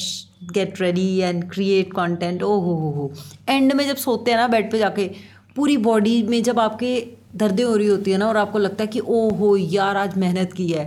get 0.52 0.80
ready 0.80 1.08
and 1.18 1.48
create 1.50 1.92
content 1.92 2.42
ओ 2.42 2.58
हो 2.60 2.74
हो 2.74 2.90
हो 2.90 3.10
एंड 3.48 3.72
में 3.72 3.86
जब 3.88 3.96
सोते 3.96 4.30
हैं 4.30 4.38
ना 4.38 4.48
बेड 4.48 4.70
पे 4.72 4.78
जाके 4.78 5.10
पूरी 5.56 5.76
बॉडी 5.84 6.22
में 6.22 6.42
जब 6.42 6.58
आपके 6.60 6.96
दर्दें 7.36 7.64
हो 7.64 7.76
रही 7.76 7.86
होती 7.86 8.10
है 8.10 8.18
ना 8.18 8.28
और 8.28 8.36
आपको 8.36 8.58
लगता 8.58 8.84
है 8.84 8.86
कि 8.86 9.00
ओ 9.00 9.28
हो 9.30 9.56
यार 9.56 9.96
आज 9.96 10.16
मेहनत 10.16 10.52
की 10.52 10.68
है। 10.68 10.86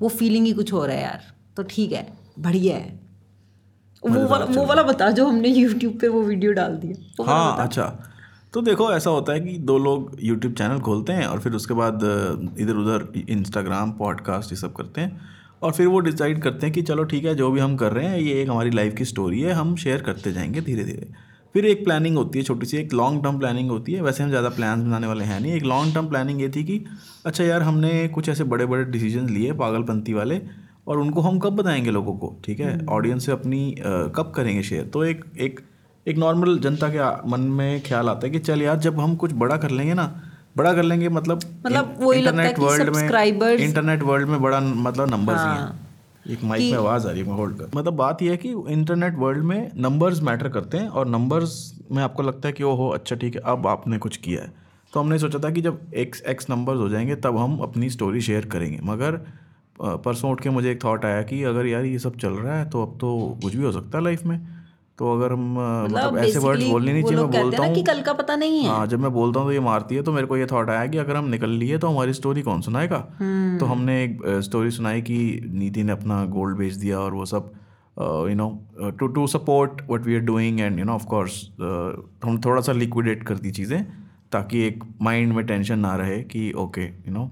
वो 0.00 0.08
फीलिंग 0.08 0.46
ही 0.46 0.52
कुछ 0.52 0.72
हो 0.72 0.84
रहा 0.86 0.96
है 0.96 1.02
यार। 1.02 1.22
तो 1.56 1.62
ठीक 1.62 1.92
है 1.92 2.06
बढ़िया 2.38 2.76
है। 2.76 2.98
वो 4.02 4.26
वाला 4.28 4.44
वो 4.44 4.64
वाला 4.66 4.82
बता 4.82 5.10
जो 5.10 5.26
हमने 5.26 5.48
यूट्यूब 5.48 5.98
पे 6.00 6.08
वो 6.08 6.22
वीडियो 6.22 6.52
डाल 6.52 6.76
दिया। 6.76 7.24
हाँ 7.24 7.56
अच्छा। 7.58 8.06
तो 8.52 8.60
देखो 8.60 8.92
ऐसा 8.92 9.10
होता 9.10 9.32
है 9.32 9.40
कि 9.40 9.58
दो 9.58 9.78
लोग 9.78 10.16
यूट्यूब 10.22 10.54
चैनल 10.54 10.78
खोलते 10.78 11.12
हैं 11.12 11.26
और 11.26 11.40
फिर 11.40 11.52
उसके 11.52 11.74
बाद 11.74 12.00
इधर 12.58 12.74
उधर 12.74 13.06
इंस्टाग्राम 13.28 13.92
पॉडकास्ट 13.92 14.52
ये 14.52 14.56
सब 14.56 14.72
करते 14.72 15.00
हैं 15.00 15.20
और 15.62 15.72
फिर 15.72 15.86
वो 15.86 16.00
डिसाइड 16.00 16.42
करते 16.42 16.66
हैं 16.66 16.74
कि 16.74 16.82
चलो 16.82 17.04
ठीक 17.04 17.24
है 17.24 17.34
जो 17.34 17.50
भी 17.50 17.60
हम 17.60 17.76
कर 17.76 17.92
रहे 17.92 18.06
हैं 18.06 18.18
ये 18.18 18.42
एक 18.42 18.50
हमारी 18.50 18.70
लाइफ 18.70 18.94
की 18.94 19.04
स्टोरी 19.04 19.40
है 19.40 19.52
हम 19.52 19.76
शेयर 19.76 20.02
करते 20.02 20.32
जाएँगे 20.32 20.60
धीरे 20.60 20.84
धीरे 20.84 21.29
फिर 21.54 21.66
एक 21.66 21.84
प्लानिंग 21.84 22.16
होती 22.16 22.38
है 22.38 22.44
छोटी 22.44 22.66
सी 22.66 22.76
एक 22.76 22.92
लॉन्ग 22.92 23.22
टर्म 23.24 23.38
प्लानिंग 23.38 23.70
होती 23.70 23.92
है। 23.92 24.02
वैसे 24.02 24.22
हम 24.22 24.28
ज़्यादा 24.28 24.48
प्लान 24.48 24.84
बनाने 24.84 25.06
वाले 25.06 25.24
हैं 25.24 25.40
नहीं। 25.40 25.52
एक 25.52 25.64
लॉन्ग 25.64 25.94
टर्म 25.94 26.08
प्लानिंग 26.08 26.40
ये 26.40 26.48
थी 26.48 26.64
कि 26.64 26.84
अच्छा 27.26 27.44
यार 27.44 27.62
हमने 27.62 28.06
कुछ 28.08 28.28
ऐसे 28.28 28.44
बड़े 28.44 28.66
बड़े 28.66 28.84
डिसीज़न 28.84 29.28
लिए 29.28 29.52
पागलपंती 29.52 30.12
वाले 30.12 30.40
और 30.88 30.98
उनको 30.98 31.20
हम 31.20 31.38
कब 31.38 31.56
बताएँगे 31.56 31.90
लोगों 31.90 32.14
को? 32.14 32.36
ठीक 32.44 32.60
है? 32.60 32.78
ऑडियंस 32.88 33.26
से 33.26 33.32
अपनी 33.32 33.72
अ, 33.72 34.12
कब 34.16 34.32
करेंगे 34.36 34.62
शेयर 34.62 34.84
तो 34.84 35.04
एक 35.04 35.24
एक 35.40 35.60
एक 36.06 36.18
नॉर्मल 36.18 36.58
जनता 36.58 36.88
के 36.88 37.10
मन 37.30 37.40
में 37.40 37.82
ख्याल 37.82 38.08
आता 38.08 38.26
है 38.26 38.30
कि 38.32 38.38
चल 38.38 38.62
यार 38.62 38.78
जब 38.78 39.00
हम 39.00 39.16
कुछ 39.16 39.32
बड़ा 39.34 39.56
कर 39.56 39.70
लेंगे 39.70 39.94
ना 39.94 40.06
बड़ा 40.56 40.72
कर 40.72 40.82
लेंगे 40.82 41.08
मतलब 41.08 41.40
मतलब 41.66 41.84
कि 42.46 42.62
वर्ल्ड 42.62 42.88
में 42.96 43.08
इंटरनेट 43.64 44.02
वर्ल्ड 44.02 44.28
में 44.28 44.40
बड़ा 44.42 44.60
मतलब 44.60 45.10
नंबर्स 45.10 45.40
ही। 45.40 45.46
हाँ। 45.46 45.89
एक 46.30 46.42
माइक 46.44 46.70
में 46.70 46.78
आवाज़ 46.78 47.06
आ 47.08 47.10
रही 47.10 47.22
है 47.22 47.36
होल्ड 47.36 47.56
कर। 47.56 47.70
मतलब 47.76 47.94
बात 47.96 48.22
यह 48.22 48.30
है 48.30 48.36
कि 48.36 48.54
इंटरनेट 48.68 49.14
वर्ल्ड 49.18 49.44
में 49.44 49.70
नंबर्स 49.76 50.22
मैटर 50.22 50.48
करते 50.48 50.78
हैं 50.78 50.88
और 50.88 51.08
नंबर्स 51.08 51.52
में 51.92 52.02
आपको 52.02 52.22
लगता 52.22 52.48
है 52.48 52.52
कि 52.52 52.62
ओ 52.62 52.74
हो 52.74 52.88
अच्छा 52.88 53.16
ठीक 53.16 53.34
है 53.34 53.40
अब 53.44 53.66
आपने 53.66 53.98
कुछ 53.98 54.16
किया 54.16 54.42
है। 54.42 54.52
तो 54.92 55.00
हमने 55.00 55.18
सोचा 55.18 55.38
था 55.38 55.50
कि 55.50 55.60
जब 55.60 55.80
एक्स 55.94 56.22
एक्स 56.28 56.50
नंबर्स 56.50 56.78
हो 56.78 56.88
जाएँगे 56.88 57.16
तब 57.16 57.36
हम 57.38 57.58
अपनी 57.58 57.90
स्टोरी 57.90 58.20
शेयर 58.20 58.46
करेंगे। 58.46 58.78
मगर 58.84 59.16
परसों 59.80 60.30
उठ 60.30 60.40
के 60.40 60.50
मुझे 60.50 60.70
एक 60.70 60.84
थाट 60.84 61.04
आया 61.04 61.22
कि 61.22 61.42
अगर 61.42 61.66
यार 61.66 61.84
ये 61.84 61.98
सब 61.98 62.16
चल 62.16 62.32
रहा 62.32 62.58
है 62.58 62.68
तो 62.70 62.82
अब 62.82 62.96
तो 63.00 63.38
कुछ 63.42 63.54
भी 63.56 63.64
हो 63.64 63.72
सकता 63.72 63.98
है 63.98 64.04
लाइफ 64.04 64.24
में। 64.24 64.38
तो 65.00 65.12
अगर 65.12 65.32
हम 65.32 65.56
अ, 65.56 65.60
मतलब 65.84 66.16
ऐसे 66.18 66.38
basically 66.38 66.70
बोलने 66.70 66.92
नहीं 66.92 67.02
चाहिए 67.02 67.16
मैं 67.18 67.30
बोलता 67.32 67.62
हैं 67.64 67.72
कि 67.74 67.80
हूँ। 67.80 67.86
कल 67.86 68.00
का 68.02 68.12
पता 68.12 68.34
नहीं 68.36 68.58
है। 68.60 68.68
हाँ 68.68 68.86
जब 68.86 69.00
मैं 69.00 69.10
बोलता 69.12 69.40
हूँ 69.40 69.48
तो 69.48 69.52
ये 69.52 69.60
मारती 69.60 69.94
है 69.94 70.02
तो 70.02 70.12
मेरे 70.12 70.26
को 70.26 70.36
ये 70.36 70.46
थॉट 70.46 70.70
आया 70.70 70.86
कि 70.86 70.98
अगर 70.98 71.16
हम 71.16 71.28
निकल 71.28 71.50
लिए 71.60 71.78
तो 71.78 71.88
हमारी 71.88 72.12
स्टोरी 72.12 72.42
कौन 72.42 72.60
सुनाएगा? 72.60 72.98
तो 73.60 73.66
हमने 73.66 74.02
एक 74.04 74.18
स्टोरी 74.44 74.70
सुनाई 74.70 75.02
कि 75.02 75.18
नीति 75.54 75.82
ने 75.82 75.92
अपना 75.92 76.24
गोल्ड 76.36 76.56
बेच 76.58 76.74
दिया 76.74 76.98
और 76.98 77.14
वो 77.14 77.24
सब 77.26 77.50
you 78.28 78.34
know 78.34 78.48
to 78.98 79.06
to 79.08 79.26
support 79.26 79.82
what 79.90 80.06
we 80.06 80.14
are 80.14 80.20
doing 80.24 80.60
and 80.60 80.78
you 80.78 80.84
know 80.84 80.92
of course 80.92 81.42
हम 82.24 82.40
थोड़ा 82.44 82.60
सा 82.60 82.72
लिक्विडेट 82.72 83.22
कर 83.22 83.38
दी 83.38 83.50
चीज़ें 83.50 83.82
ताकि 84.32 84.62
एक 84.62 84.84
माइंड 85.02 85.32
में 85.32 85.44
टेंशन 85.46 85.78
ना 85.78 85.94
रहे 85.96 86.22
कि 86.32 86.52
okay 86.58 86.84
you 86.84 87.12
know 87.12 87.30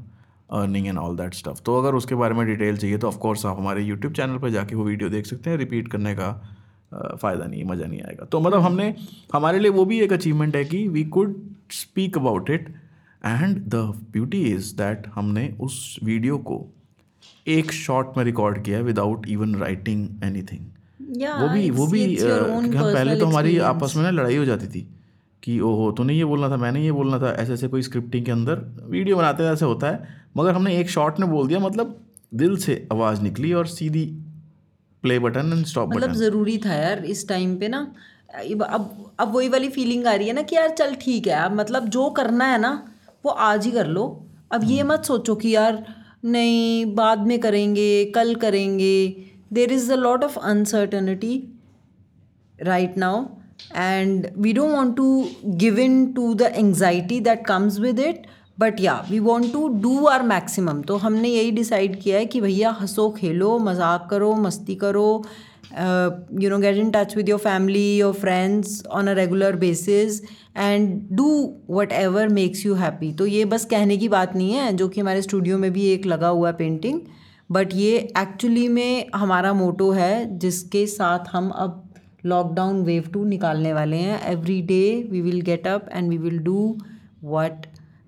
earning 0.52 0.86
and 0.86 0.98
all 0.98 1.16
that 1.16 1.34
stuff 1.34 1.60
तो 1.62 1.78
अगर 1.78 1.94
उसके 1.94 2.14
बारे 2.14 2.34
में 2.34 2.46
डिटेल 2.46 2.76
चाहिए 2.76 2.98
तो 2.98 3.08
ऑफकोर्स 3.08 3.46
आप 3.46 3.58
हमारे 3.58 3.82
यूट्यूब 3.82 4.12
चैनल 4.12 4.38
पर 4.38 4.50
जाके 4.50 4.74
वो 4.74 4.84
वीडियो 4.84 5.10
देख 5.10 5.26
सकते 5.26 5.50
हैं 5.50 5.56
रिपीट 5.56 5.88
करने 5.88 6.14
का। 6.14 6.30
फ़ायदा 6.92 7.46
नहीं 7.46 7.64
मज़ा 7.64 7.86
नहीं 7.86 8.00
आएगा। 8.02 8.24
तो 8.24 8.40
मतलब 8.40 8.60
हमने 8.60 8.94
हमारे 9.32 9.58
लिए 9.58 9.70
वो 9.70 9.84
भी 9.84 10.00
एक 10.00 10.12
अचीवमेंट 10.12 10.56
है 10.56 10.64
कि 10.64 10.86
we 10.88 11.04
could 11.06 11.34
speak 11.70 12.18
about 12.18 12.50
it 12.50 12.68
and 13.24 13.56
the 13.66 13.74
beauty 14.12 14.42
is 14.44 14.74
that 14.76 15.06
हमने 15.14 15.48
उस 15.60 15.98
वीडियो 16.04 16.38
को 16.38 16.66
एक 17.46 17.72
शॉट 17.72 18.16
में 18.16 18.24
रिकॉर्ड 18.24 18.62
किया 18.64 18.80
without 18.80 19.26
even 19.28 19.54
writing 19.54 20.08
any 20.24 20.42
thing 20.42 20.66
वो 21.40 21.48
भी 21.48 21.70
वो 21.70 21.86
भी 21.86 22.04
हम 22.16 22.70
पहले 22.72 23.16
तो 23.16 23.26
हमारी 23.26 23.58
आपस 23.58 23.94
में 23.96 24.02
ना 24.02 24.10
लड़ाई 24.10 24.36
हो 24.36 24.44
जाती 24.44 24.66
थी 24.66 24.86
कि 25.42 25.58
ओहो 25.60 25.90
तूने 25.92 26.14
ये 26.14 26.24
बोलना 26.24 26.48
था 26.50 26.56
मैंने 26.56 26.84
ये 26.84 26.92
बोलना 26.92 27.18
था 27.18 27.32
ऐसे 27.32 27.52
ऐसे 27.52 27.68
कोई 27.68 27.82
स्क्रिप्टिंग 27.82 28.24
के 28.24 28.32
अंदर 28.32 28.60
वीडियो 28.86 29.16
बनाते 29.16 29.44
ऐसे 29.44 29.64
होता 29.64 29.90
है। 29.90 30.16
मगर 30.36 30.54
हमने 30.54 30.76
एक 30.78 30.90
शॉट 30.90 31.20
में 31.20 31.28
बोल 31.30 31.48
दिया 31.48 31.58
मतलब 31.58 31.96
दिल 32.34 32.56
से 32.56 32.86
आवाज़ 32.92 33.22
निकली 33.22 33.52
और 33.52 33.66
सीधी 33.66 34.04
प्ले 35.02 35.18
बटन 35.18 35.52
एंड 35.52 35.64
स्टॉप 35.66 35.88
मतलब 35.88 36.12
ज़रूरी 36.14 36.56
था 36.58 36.74
यार 36.74 37.04
इस 37.06 37.28
टाइम 37.28 37.56
पे 37.58 37.68
ना। 37.68 37.80
अब 38.34 38.62
अब 39.20 39.34
वही 39.34 39.48
वाली 39.48 39.68
फीलिंग 39.70 40.06
आ 40.06 40.14
रही 40.14 40.28
है 40.28 40.32
ना 40.34 40.42
कि 40.42 40.56
यार 40.56 40.70
चल 40.70 40.94
ठीक 41.00 41.26
है 41.26 41.34
अब 41.34 41.54
मतलब 41.56 41.88
जो 41.88 42.08
करना 42.18 42.44
है 42.44 42.58
ना 42.60 42.72
वो 43.24 43.30
आज 43.30 43.64
ही 43.66 43.70
कर 43.72 43.86
लो। 43.88 44.04
अब 44.52 44.64
ये 44.64 44.82
मत 44.82 45.04
सोचो 45.04 45.34
कि 45.36 45.54
यार 45.54 45.84
नहीं 46.26 46.94
बाद 46.94 47.26
में 47.26 47.38
करेंगे 47.40 48.04
कल 48.14 48.34
करेंगे। 48.34 48.94
There 49.52 49.72
is 49.72 49.92
a 49.92 49.96
lot 49.96 50.24
of 50.24 50.38
uncertainty 50.38 51.36
right 52.58 52.98
now 52.98 53.24
and 53.76 54.26
we 54.36 54.52
don't 54.54 54.74
want 54.76 54.96
to 54.96 55.24
give 55.56 55.78
in 55.78 56.04
to 56.12 56.32
the 56.34 56.52
anxiety 56.58 57.20
that 57.22 57.44
comes 57.46 57.78
with 57.80 58.00
it 58.00 58.26
but 58.58 58.80
yeah 58.80 58.94
we 59.10 59.18
want 59.18 59.52
to 59.52 59.66
do 59.80 60.06
our 60.06 60.22
maximum 60.24 60.80
तो 60.82 60.96
हमने 60.96 61.28
यही 61.28 61.50
डिसाइड 61.52 62.00
किया 62.00 62.18
है 62.18 62.26
कि 62.26 62.40
भैया 62.40 62.70
हंसो, 62.80 63.08
खेलो, 63.10 63.58
मज़ाक 63.58 64.08
करो, 64.10 64.34
मस्ती 64.36 64.74
करो 64.76 65.24
you 65.70 66.50
know 66.50 66.58
get 66.58 66.76
in 66.76 66.90
touch 66.90 67.16
with 67.16 67.28
your 67.28 67.38
family 67.38 67.96
your 67.96 68.12
friends 68.14 68.82
on 68.88 69.06
a 69.06 69.12
regular 69.14 69.56
basis 69.56 70.20
and 70.56 71.00
do 71.12 71.28
whatever 71.92 72.28
makes 72.30 72.64
you 72.66 72.74
happy 72.74 73.12
तो 73.12 73.26
ये 73.26 73.44
बस 73.44 73.64
कहने 73.66 73.96
की 73.96 74.08
बात 74.08 74.34
नहीं 74.36 74.52
है, 74.52 74.72
जो 74.72 74.88
कि 74.88 75.00
हमारे 75.00 75.22
स्टूडियो 75.22 75.58
में 75.58 75.70
भी 75.72 75.86
एक 75.88 76.06
लगा 76.06 76.28
हुआ 76.28 76.48
है 76.48 76.54
पेंटिंग 76.56 77.00
बट 77.50 77.74
ये 77.74 77.96
एक्चुअली 78.18 78.66
में 78.68 79.10
हमारा 79.14 79.52
मोटो 79.54 79.90
है, 79.90 80.38
जिसके 80.38 80.86
साथ 80.86 81.28
हम 81.32 81.48
अब 81.50 81.84
लॉकडाउन 82.26 82.82
वेव 82.84 83.04
टू 83.12 83.24
निकालने 83.24 83.72
वाले 83.72 83.96
हैं। 83.96 84.20
Every 84.30 84.60
day 84.62 85.08
we 85.10 85.20
will 85.20 85.40
get 85.42 85.66
up 85.68 85.88
and 85.92 86.10
we 86.10 86.18
will 86.18 86.38
do 86.44 86.76
what 87.24 87.66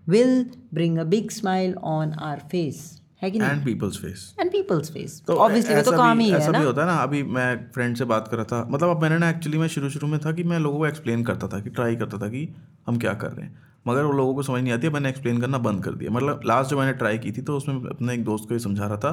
big 0.08 1.30
smile 1.30 1.74
on 1.74 2.12
our 2.12 2.42
face 2.50 3.00
है 3.22 3.30
कि 3.30 3.38
नहीं? 3.38 3.50
And 3.50 3.64
people's 3.64 3.96
face 3.96 4.34
and 4.40 4.50
people's 4.52 4.90
face 4.90 5.22
तो 5.26 5.36
ऑब्वियसली 5.36 5.74
वो 5.74 5.82
तो 5.82 5.92
काम 5.92 6.18
ही 6.18 6.28
है 6.30 6.36
ऐसा 6.36 6.50
ना? 6.50 6.58
भी 6.58 6.64
होता 6.64 6.80
है 6.80 6.86
ना 6.86 6.96
अभी 6.96 7.22
मैं 7.22 7.70
फ्रेंड 7.74 7.96
से 7.96 8.04
बात 8.04 8.28
कर 8.28 8.36
रहा 8.36 8.44
था 8.44 8.66
मतलब 8.70 8.88
अब 8.88 9.02
मैंने 9.02 9.18
ना 9.18 9.28
एक्चुअली 9.30 9.58
मैं 9.58 9.68
शुरू 9.68 9.90
शुरू 9.90 10.06
में 10.06 10.18
था 10.20 10.32
कि 10.32 10.44
मैं 10.44 10.58
लोगों 10.58 10.78
को 10.78 10.86
एक्सप्लेन 10.86 11.24
करता 11.24 11.48
था 11.48 11.60
कि 11.60 11.70
ट्राई 11.70 11.96
करता 11.96 12.18
था 12.18 12.28
कि 12.28 12.48
हम 12.88 12.98
क्या 12.98 13.12
कर 13.14 13.32
रहे 13.32 13.46
हैं। 13.46 13.58
मगर 13.88 14.04
वो 14.04 14.12
लोगों 14.12 14.34
को 14.34 14.42
समझ 14.42 14.62
नहीं 14.62 14.72
आती 14.72 14.86
है 14.86 14.92
मैंने 14.92 15.08
एक्सप्लेन 15.08 15.40
करना 15.40 15.58
बंद 15.58 15.84
कर 15.84 15.90
दिया। 15.90 16.10
मतलब 16.10 16.40
लास्ट 16.46 16.70
जो 16.70 16.78
मैंने 16.78 16.92
ट्राई 16.92 17.18
की 17.18 17.32
थी 17.32 17.42
तो 17.42 17.56
उसमें 17.56 17.74
अपने 17.90 18.14
एक 18.14 18.24
दोस्त 18.24 18.48
को 18.48 18.54
ही 18.54 18.60
समझा 18.60 18.86
रहा 18.86 18.96
था। 18.96 19.12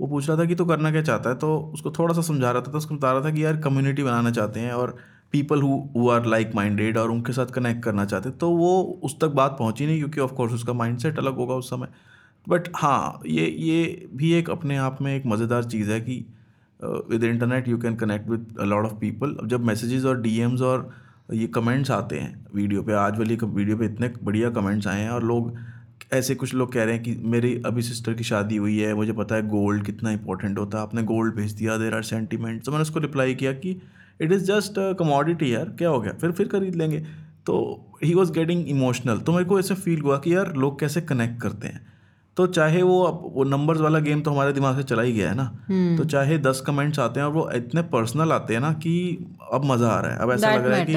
वो 0.00 0.06
पूछ 0.06 0.28
रहा 0.28 0.38
था 0.38 0.44
कि 0.44 0.54
तू 0.54 0.64
करना 0.64 0.90
क्या 0.90 1.02
चाहता 1.02 1.30
है? 1.30 1.36
तो 1.36 1.58
उसको 1.74 1.90
थोड़ा 1.90 2.14
सा 2.14 2.22
समझा 2.22 2.50
रहा 2.50 2.62
था 2.62 2.70
तो 2.72 2.78
उसको 2.78 2.94
बता 2.94 3.12
रहा 3.12 3.24
था 3.24 3.30
कि 3.30 3.44
यार 3.44 3.56
कम्युनिटी 3.56 4.02
बनाना 4.02 4.30
चाहते 4.30 4.60
हैं 4.60 4.72
और 4.72 4.96
people 5.32 5.62
who 5.62 6.08
are 6.10 6.26
like 6.26 6.54
minded 6.54 6.98
और 6.98 7.10
उनके 7.10 7.32
साथ 7.32 7.46
कनेक्ट 7.46 7.82
करना 7.84 8.04
चाहते 8.04 8.28
हैं 8.28 8.38
तो 8.38 8.50
वो 8.50 9.00
उस 9.04 9.18
तक 9.20 9.28
बात 9.34 9.56
पहुँची 9.58 9.86
नहीं 9.86 9.98
क्योंकि 9.98 10.20
ऑफकोर्स 10.20 10.52
उसका 10.52 10.72
माइंड 10.72 10.98
सेट 10.98 11.18
अलग 11.18 11.36
होगा 11.36 11.54
उस 11.54 11.70
समय। 11.70 11.88
बट 12.46 12.68
हाँ 12.76 13.20
ये 13.26 13.46
ये 13.60 14.08
भी 14.14 14.32
एक 14.32 14.50
अपने 14.50 14.76
आप 14.76 15.02
में 15.02 15.14
एक 15.16 15.26
मज़ेदार 15.26 15.64
चीज़ 15.64 15.90
है 15.90 16.00
कि 16.00 16.24
with 16.80 17.24
internet 17.24 17.68
you 17.68 17.78
can 17.78 17.96
connect 17.96 18.28
with 18.30 18.54
lot 18.62 18.84
of 18.84 18.94
people 18.94 19.36
जब 19.46 19.64
मैसेजेस 19.64 20.04
और 20.04 20.20
डीएम्स 20.20 20.62
और 20.62 20.90
ये 21.32 21.46
कमेंट्स 21.46 21.90
आते 21.90 22.18
हैं 22.18 22.46
वीडियो 22.54 22.82
पे, 22.82 22.92
आज 22.92 23.18
वाली 23.18 23.36
वीडियो 23.36 23.76
पे 23.76 23.84
इतने 23.84 24.12
बढ़िया 24.22 24.50
कमेंट्स 24.50 24.86
आए 24.86 25.00
हैं 25.00 25.10
और 25.10 25.24
लोग 25.24 25.54
ऐसे 26.12 26.34
कुछ 26.34 26.54
लोग 26.54 26.72
कह 26.72 26.84
रहे 26.84 26.94
हैं 26.94 27.02
कि 27.02 27.14
मेरी, 27.24 27.54
अभी 27.66 27.82
सिस्टर 27.82 28.14
की 28.14 28.24
शादी 28.24 28.56
हुई 28.56 28.78
है, 28.78 28.94
मुझे 28.94 29.12
पता 29.12 29.34
है 29.34 29.46
गोल्ड 29.48 29.84
कितना 29.86 30.10
इंपॉर्टेंट 30.10 30.58
होता 30.58 30.78
है, 30.78 30.82
आपने 30.82 31.02
गोल्ड 31.02 31.34
भेज 31.36 31.52
दिया 31.52 31.76
देर 31.76 31.94
आर 31.94 32.02
सेंटीमेंट 32.04 32.64
तो 32.64 32.72
मैंने 32.72 32.82
उसको 32.82 33.00
रिप्लाई 33.00 33.34
किया 33.34 33.52
कि 33.54 33.76
इट 34.20 34.32
इज़ 34.32 34.44
जस्ट 34.44 34.74
कमोडिटी 34.98 35.54
यार 35.54 35.74
क्या 35.78 35.88
हो 35.88 36.00
गया? 36.00 36.12
फिर 36.12 36.30
फिर 36.30 36.48
खरीद 36.48 36.74
लेंगे। 36.74 36.98
तो 37.46 37.58
ही 38.04 38.14
वॉज़ 38.14 38.32
गेटिंग 38.32 38.68
इमोशनल 38.68 39.18
तो 39.18 39.32
मेरे 39.32 39.44
को 39.44 39.58
ऐसे 39.58 39.74
फील 39.74 40.00
हुआ 40.00 40.18
कि 40.18 40.34
यार 40.34 40.54
लोग 40.56 40.80
कैसे 40.80 41.00
कनेक्ट 41.00 41.40
करते 41.42 41.68
हैं। 41.68 41.84
तो 42.36 42.46
चाहे 42.46 42.80
वो 42.82 43.02
अब 43.02 43.20
वो 43.34 43.44
नंबर्स 43.44 43.80
वाला 43.80 43.98
गेम 43.98 44.20
तो 44.20 44.30
हमारे 44.30 44.52
दिमाग 44.52 44.76
से 44.76 44.82
चला 44.82 45.02
ही 45.02 45.12
गया 45.12 45.28
है 45.28 45.36
ना। 45.36 45.44
हम्म। 45.68 45.96
तो 45.96 46.04
चाहे 46.04 46.36
दस 46.38 46.60
कमेंट्स 46.66 46.98
आते 46.98 47.20
हैं 47.20 47.26
और 47.26 47.32
वो 47.32 47.48
इतने 47.50 47.82
पर्सनल 47.92 48.32
आते 48.32 48.54
हैं 48.54 48.60
ना 48.60 48.72
कि 48.72 48.94
अब 49.52 49.64
मज़ा 49.64 49.88
आ 49.88 50.00
रहा 50.00 50.12
है। 50.12 50.18
अब 50.18 50.32
ऐसा 50.32 50.46
That 50.46 50.58
लग 50.58 50.66
रहा 50.66 50.78
है 50.78 50.84
कि 50.84 50.96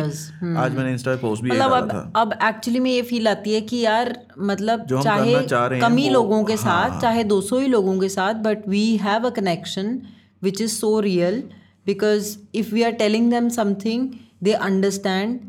आज 0.58 0.76
मैंने 0.76 0.92
इंस्टा 0.92 1.12
पे 1.12 1.18
पोस्ट 1.18 1.44
भी 1.44 1.50
मतलब 1.50 1.72
अब 1.72 1.90
था। 1.90 2.12
अब 2.16 2.34
एक्चुअली 2.44 2.80
में 2.80 2.92
ये 2.92 3.02
फील 3.02 3.28
आती 3.28 3.54
है 3.54 3.62
कि 3.62 3.78
यार 3.78 4.16
मतलब 4.40 4.86
जो 4.86 4.98
हम 4.98 5.04
चाहे 5.04 5.34
करना 5.34 5.46
चाह 5.48 5.66
रहे 5.66 5.80
हैं 5.80 5.90
कम 5.90 5.98
ही 5.98 6.10
लोगों 6.10 6.44
के 6.44 6.54
हाँ, 6.54 6.64
साथ 6.64 6.90
हाँ। 6.90 7.00
चाहे 7.02 7.24
200 7.24 7.60
ही 7.60 7.68
लोगों 7.68 8.00
के 8.00 8.10
साथ 8.10 8.44
but 8.44 8.68
we 8.68 8.86
have 8.98 9.28
a 9.28 9.30
connection 9.30 10.02
which 10.44 10.62
is 10.62 10.72
so 10.72 11.00
real 11.00 11.44
because 11.90 12.38
if 12.56 12.74
we 12.74 12.84
are 12.84 12.92
telling 13.04 13.30
them 13.32 13.50
something 13.60 14.10
they 14.44 14.54
understand 14.70 15.40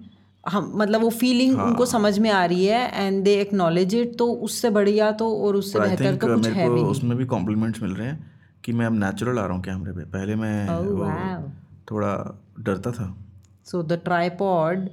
हम 0.45 0.73
मतलब 0.77 1.01
वो 1.01 1.09
फीलिंग 1.13 1.57
हाँ। 1.57 1.65
उनको 1.67 1.87
समझ 1.87 2.19
में 2.19 2.31
आ 2.31 2.45
रही 2.45 2.65
है 2.67 3.07
एंड 3.07 3.23
दे 3.25 3.35
एक्नॉलेज 3.41 3.95
इट 3.95 4.17
तो 4.19 4.27
उससे 4.47 4.71
बढ़िया 4.71 5.11
तो 5.21 5.29
और 5.47 5.57
उससे 5.57 5.81
बेहतर 5.81 6.17
तो 6.17 6.35
कुछ 6.35 6.47
है 6.47 6.55
मेरे 6.59 6.69
भी 6.75 6.89
उसमें 6.91 7.17
भी 7.19 7.25
कॉम्प्लीमेंट्स 7.33 7.83
मिल 7.83 7.93
रहे 7.93 8.09
हैं 8.09 8.31
कि 8.65 8.73
मैं 8.73 8.87
अब 8.87 8.95
नेचुरल 8.95 9.39
आ 9.39 9.45
रहा 9.45 9.55
हूँ 9.55 9.63
कैमरे 9.65 9.93
पे। 9.93 10.05
पहले 10.11 10.35
मैं 10.37 10.57
Oh, 10.69 10.81
wow. 11.01 11.51
थोड़ा 11.91 12.13
डरता 12.61 12.91
था। 12.93 13.15
So 13.67 13.83
the 13.83 14.01
tripod 14.05 14.89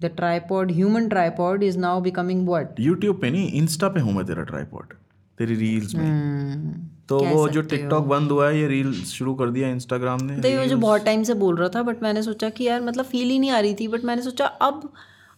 the 0.00 0.10
tripod 0.16 0.72
human 0.72 1.08
tripod 1.08 1.62
is 1.62 1.78
now 1.78 2.00
becoming 2.00 2.46
what 2.48 2.80
YouTube 2.80 3.20
पे 3.20 3.30
नहीं 3.30 3.50
इंस्टा 3.52 3.88
पे 3.88 4.00
हूँ 4.00 4.12
मैं 4.14 4.26
तेरा 4.26 4.42
ट्राईपॉड 4.44 4.94
तेरी 5.38 5.54
रील्स 5.54 5.94
में। 5.94 6.04
हम्म। 6.04 6.86
तो 7.08 7.18
वो 7.24 7.48
जो 7.48 7.60
टिकटॉक 7.62 8.04
बंद 8.04 8.30
हुआ 8.30 8.48
है 8.48 8.60
ये 8.60 8.66
रील्स 8.68 9.08
शुरू 9.08 9.34
कर 9.34 9.50
दिया 9.50 9.68
इंस्टाग्राम 9.68 10.24
ने। 10.24 10.40
तो 10.40 10.48
ये 10.48 10.58
मुझे 10.58 10.74
बहुत 10.74 11.04
टाइम 11.04 11.22
से 11.22 11.34
बोल 11.34 11.56
रहा 11.56 11.68
था 11.68 11.82
बट 11.82 12.02
मैंने 12.02 12.22
सोचा 12.22 12.48
कि 12.50 12.64
यार 12.64 12.82
मतलब 12.82 13.04
फील 13.04 13.28
ही 13.28 13.38
नहीं 13.38 13.50
आ 13.50 13.60
रही 13.60 13.74
थी 13.74 13.88
बट 13.88 14.04
मैंने 14.04 14.22
सोचा 14.22 14.46
अब 14.46 14.92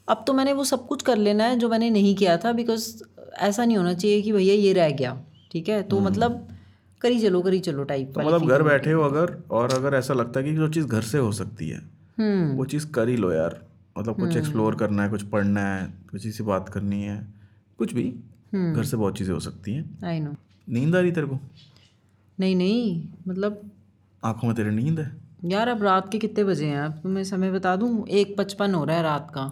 अब 0.09 0.25
तो 0.27 0.33
मैंने 0.33 0.53
वो 0.53 0.65
सब 0.65 0.87
कुछ 0.87 1.03
कर 1.03 1.17
लेना 1.17 1.45
है 1.45 1.59
जो 1.59 1.69
मैंने 1.69 1.91
नहीं 1.91 2.15
किया 2.15 2.37
था 2.37 2.53
बिकॉज़ 2.53 3.03
ऐसा 3.39 3.65
नहीं 3.65 3.77
होना 3.77 3.93
चाहिए 3.95 4.23
कि 4.23 4.33
भैया 4.33 4.55
ये 4.55 4.73
रह 4.73 4.91
गया 4.91 5.21
ठीक 5.53 5.69
है? 5.69 5.83
तो 5.83 6.01
मतलब 6.01 6.47
करी 7.01 7.21
चलो 7.21 7.41
करी 7.43 7.61
चलो 7.61 7.85
टाइप 7.85 8.13
तो 8.15 8.21
मतलब 8.21 8.49
घर 8.49 8.63
बैठे 8.63 8.93
हो 8.93 9.03
अगर 9.03 9.37
और 9.51 9.73
अगर 9.75 9.95
ऐसा 9.95 10.15
लगता 10.15 10.41
है 10.41 10.47
कि 10.47 10.55
जो 10.55 10.69
चीज़ 10.69 10.87
घर 10.87 11.03
से 11.03 11.19
हो 11.19 11.33
सकती 11.33 11.69
है 11.69 11.79
हम्म। 12.19 12.57
वो 12.57 12.65
चीज़ 12.65 12.87
कर 12.87 13.09
ही 13.09 13.17
लो 13.17 13.33
यार। 13.33 13.61
मतलब 13.99 14.17
कुछ 14.17 14.37
एक्सप्लोर 14.37 14.75
करना 14.75 15.03
है 15.03 15.09
कुछ 15.09 15.23
पढ़ना 15.23 15.61
है 15.61 15.87
किसी 16.13 16.33
से 16.33 16.45
बात 16.45 16.69
करनी 16.69 17.03
है 17.03 17.17
कुछ 17.79 17.95
भी। 17.95 18.13
घर 18.53 18.85
से 18.85 18.97
बहुत 18.97 19.19
चीज़ें 19.19 19.33
हो 19.35 19.41
सकती 19.41 19.75
हैं। 19.75 19.99
आई 20.05 20.21
नो 20.21 20.35
नींद 20.69 20.97
आ 20.97 21.01
रही 21.01 21.13
तेरे 21.13 21.27
को? 21.27 21.39
नहीं 22.39 22.57
नहीं 22.57 23.09
मतलब 23.29 23.61
आँखों 24.23 24.49
में 24.49 24.57
तेरे 24.57 24.71
नींद 24.73 25.01
है? 25.01 25.11
यार 25.47 25.69
अब 25.69 25.83
रात 25.83 26.11
के 26.13 26.19
कितने 26.19 26.45
बजे 26.45 26.67
हैं? 26.67 26.79
अब 26.79 27.01
तुम्हें 27.03 27.25
समय 27.25 27.51
बता 27.51 27.75
दूँ 27.77 28.07
एक 28.09 28.37
पचपन 28.39 28.75
हो 28.75 28.85
रहा 28.85 28.97
है 28.97 29.03
रात 29.03 29.31
का। 29.35 29.45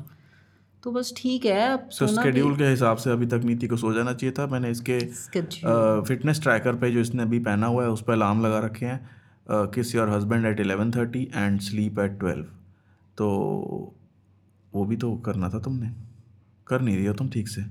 तो 0.82 0.92
बस 0.92 1.12
ठीक 1.16 1.44
है 1.46 1.60
अब 1.68 1.78
तो 1.80 1.90
सोना 1.96 2.20
स्केड्यूल 2.20 2.56
के 2.56 2.64
हिसाब 2.64 2.96
से 2.96 3.10
अभी 3.10 3.26
तक 3.26 3.40
नीति 3.44 3.66
को 3.66 3.76
सो 3.76 3.92
जाना 3.94 4.12
चाहिए 4.12 4.34
था। 4.38 4.46
मैंने 4.46 4.70
इसके 4.70 4.98
फिटनेस 6.04 6.40
ट्रैकर 6.42 6.76
पे 6.76 6.90
जो 6.90 7.00
इसने 7.00 7.22
अभी 7.22 7.38
पहना 7.40 7.66
हुआ 7.66 7.82
है 7.84 7.90
उस 7.90 8.02
पर 8.02 8.12
अलार्म 8.12 8.44
लगा 8.46 8.58
रखे 8.60 8.86
हैं। 8.86 9.70
Kiss 9.74 9.94
your 9.94 10.08
husband 10.10 10.46
at 10.46 10.60
eleven 10.60 10.90
thirty 10.90 11.22
and 11.34 11.60
sleep 11.60 11.98
at 11.98 12.18
twelve 12.20 12.44
तो 13.18 13.28
वो 14.72 14.84
भी 14.84 14.96
तो 14.96 15.14
करना 15.26 15.48
था 15.48 15.58
तुमने। 15.60 15.90
कर 16.66 16.80
नहीं 16.80 16.96
रही 16.96 17.06
हो 17.06 17.14
तुम 17.14 17.28
ठीक 17.28 17.48
से? 17.48 17.62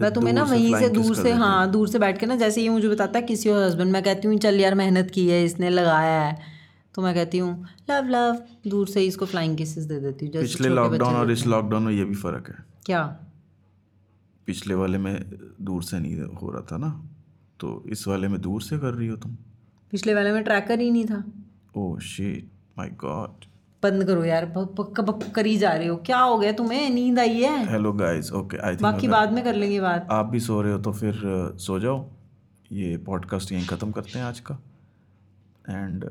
मैं 0.00 0.10
तुम्हें 0.12 0.32
ना 0.34 0.42
वहीं 0.42 0.74
से 0.74 0.88
दूर 0.88 1.14
से 1.16 1.32
हाँ 1.32 1.70
दूर 1.70 1.88
से 1.88 1.98
बैठ 1.98 2.18
के 2.18 2.26
ना 2.26 2.36
जैसे 2.36 2.62
ये 2.62 2.68
मुझे 2.68 2.88
बताता 2.88 3.18
है 3.18 3.24
किसी 3.26 3.50
और 3.50 3.62
हस्बैंड 3.64 3.92
मैं 3.92 4.02
कहती 4.02 4.28
हूँ 4.28 4.38
चल 4.38 4.60
यार 4.60 4.74
मेहनत 4.74 5.10
की 5.10 5.28
है 5.28 5.44
इसने 5.44 5.70
लगाया 5.70 6.20
है। 6.22 6.52
तो 6.94 7.02
मैं 7.02 7.14
कहती 7.14 7.38
हूँ 7.38 7.66
लव 7.90 8.08
लव 8.08 8.42
दूर 8.70 8.88
से 8.88 9.04
इसको 9.04 9.26
फ्लाइंग 9.26 9.56
किसेस 9.58 9.84
दे 9.84 9.98
देती 10.00 10.26
हूँ 10.26 10.42
पिछले 10.42 10.68
लॉकडाउन 10.68 11.14
और 11.14 11.30
इस 11.30 11.46
लॉकडाउन 11.46 11.82
में 11.82 11.92
ये 11.92 12.04
भी 12.04 12.14
फ़र्क 12.14 12.48
है। 12.48 12.64
क्या? 12.86 13.02
पिछले 14.46 14.74
वाले 14.74 14.98
में 14.98 15.14
दूर 15.60 15.82
से 15.82 15.98
नहीं 15.98 16.20
हो 16.42 16.50
रहा 16.50 16.62
था 16.72 16.76
ना 16.76 16.90
तो 17.60 17.82
इस 17.92 18.06
वाले 18.08 18.28
में 18.28 18.40
दूर 18.40 18.62
से 18.62 18.78
कर 18.78 18.94
रही 18.94 19.08
हो 19.08 19.16
तुम। 19.16 19.36
पिछले 19.92 20.14
वाले 20.14 20.32
में 20.32 20.42
ट्रैकर 20.44 20.80
ही 20.80 20.90
नहीं 20.90 21.04
था। 21.04 21.22
ओह 21.76 21.98
शिट 22.00 22.50
माय 22.78 22.88
गॉड 23.00 23.44
बंद 23.84 24.04
करो 24.04 24.24
यार 24.24 24.46
पक्का 24.56 25.02
पक्का 25.02 25.28
करी 25.32 25.56
जा 25.58 25.72
रहे 25.72 25.88
हो। 25.88 25.96
क्या 26.06 26.18
हो 26.18 26.38
गया? 26.38 26.52
तुम्हें 26.52 26.88
नींद 26.90 27.18
आई 27.18 27.40
है? 27.40 27.72
Hello 27.72 27.92
guys 27.94 28.32
okay 28.32 28.56
I 28.58 28.72
think 28.72 28.82
बाकी 28.82 29.08
बाद 29.08 29.32
में 29.32 29.42
कर 29.44 29.54
लेंगे 29.54 29.80
बात। 29.80 30.08
आप 30.10 30.26
भी 30.26 30.40
सो 30.40 30.60
रहे 30.62 30.72
हो 30.72 30.78
तो 30.78 30.92
फिर 30.92 31.20
सो 31.60 31.78
जाओ। 31.80 32.04
ये 32.72 32.96
पॉडकास्ट 33.06 33.52
यहीं 33.52 33.66
ख़त्म 33.66 33.90
करते 33.90 34.18
हैं 34.18 34.24
आज 34.26 34.40
का। 34.40 34.58
एंड 35.64 36.04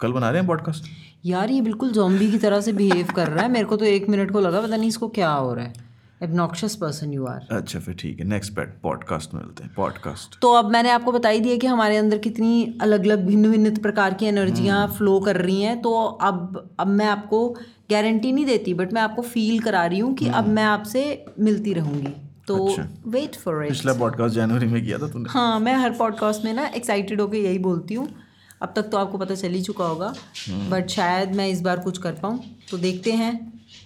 कल 0.00 0.12
बना 0.12 0.30
रहे 0.30 0.40
हैं 0.40 0.46
पॉडकास्ट 0.48 0.84
यार 1.26 1.50
ये 1.50 1.60
बिल्कुल 1.60 1.90
जॉम्बी 1.92 2.30
की 2.30 2.38
तरह 2.38 2.60
से 2.60 2.72
बिहेव 2.72 3.12
कर 3.16 3.28
रहा 3.28 3.44
है। 3.44 3.50
मेरे 3.52 3.64
को 3.64 3.76
तो 3.76 3.84
एक 3.84 4.08
मिनट 4.08 4.30
को 4.32 4.40
लगा 4.40 4.60
पता 4.60 4.76
नहीं 4.76 4.88
इसको 4.88 5.08
क्या 5.10 5.30
हो 5.30 5.52
रहा 5.54 5.64
है। 5.64 5.88
एबनॉक्शियस 6.22 6.74
पर्सन 6.76 7.12
यू 7.12 7.26
आर 7.26 7.46
अच्छा 7.50 7.78
फिर 7.80 7.94
ठीक 7.94 8.18
है। 8.20 8.24
नेक्स्ट 8.26 8.52
पैट 8.52 8.78
पॉडकास्ट 8.82 9.34
में 9.34 9.40
मिलते 9.42 9.64
हैं। 9.64 9.72
पॉडकास्ट 9.74 10.38
तो 10.42 10.52
अब 10.52 10.70
मैंने 10.70 10.90
आपको 10.90 11.12
बता 11.12 11.28
ही 11.28 11.40
दिया 11.40 11.56
कि 11.56 11.66
हमारे 11.66 11.96
अंदर 11.96 12.18
कितनी 12.18 12.78
अलग 12.80 13.04
अलग 13.04 13.26
भिन्न 13.26 13.50
भिन्न 13.50 13.76
प्रकार 13.76 14.14
की 14.14 14.26
एनर्जियाँ 14.26 14.86
फ्लो 14.88 15.18
कर 15.20 15.36
रही 15.36 15.62
हैं। 15.62 15.80
तो 15.82 15.92
अब 16.22 16.76
अब 16.80 16.86
मैं 16.86 17.06
आपको 17.06 17.48
गारंटी 17.90 18.32
नहीं 18.32 18.46
देती 18.46 18.74
बट 18.74 18.92
मैं 18.92 19.02
आपको 19.02 19.22
फील 19.22 19.60
करा 19.60 19.86
रही 19.86 19.98
हूँ 19.98 20.14
कि 20.14 20.28
अब 20.28 20.48
मैं 20.48 20.64
आपसे 20.64 21.24
मिलती 21.40 21.72
रहूँगी। 21.72 22.12
तो। 22.46 22.76
वेट 23.06 23.36
फॉर 23.36 23.64
इट 23.64 23.70
पिछला 23.70 23.92
पॉडकास्ट 23.94 24.34
जनवरी 24.34 24.66
में 24.66 24.84
किया 24.84 24.98
था 24.98 25.08
तुमने 25.08 25.30
हाँ 25.30 25.60
मैं 25.60 25.74
हर 25.76 25.90
पॉडकास्ट 25.90 26.44
में 26.44 26.52
ना 26.54 26.66
एक्साइटेड 26.66 27.20
होकर 27.20 27.36
यही 27.36 27.58
बोलती 27.58 27.94
हूँ। 27.94 28.08
अब 28.62 28.72
तक 28.76 28.82
तो 28.82 28.98
आपको 28.98 29.18
पता 29.18 29.34
चल 29.34 29.48
ही 29.48 29.62
चुका 29.62 29.84
होगा। 29.84 30.12
बट 30.50 30.88
शायद 30.88 31.34
मैं 31.34 31.48
इस 31.48 31.60
बार 31.60 31.78
कुछ 31.78 31.98
कर 31.98 32.12
पाऊँ। 32.12 32.40
तो 32.70 32.78
देखते 32.78 33.12
हैं। 33.12 33.32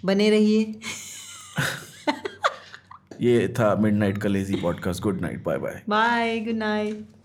बने 0.05 0.31
रहिए। 0.31 0.81
ये 3.21 3.49
था 3.49 3.75
मिड 3.75 3.95
नाइट 3.95 4.19
का 4.19 4.29
lazy 4.29 4.57
podcast 4.57 5.03
good 5.03 5.21
night 5.21 5.45
bye 5.45 5.59
bye 5.59 5.83
bye 5.89 6.39
good 6.41 6.57
night 6.57 7.24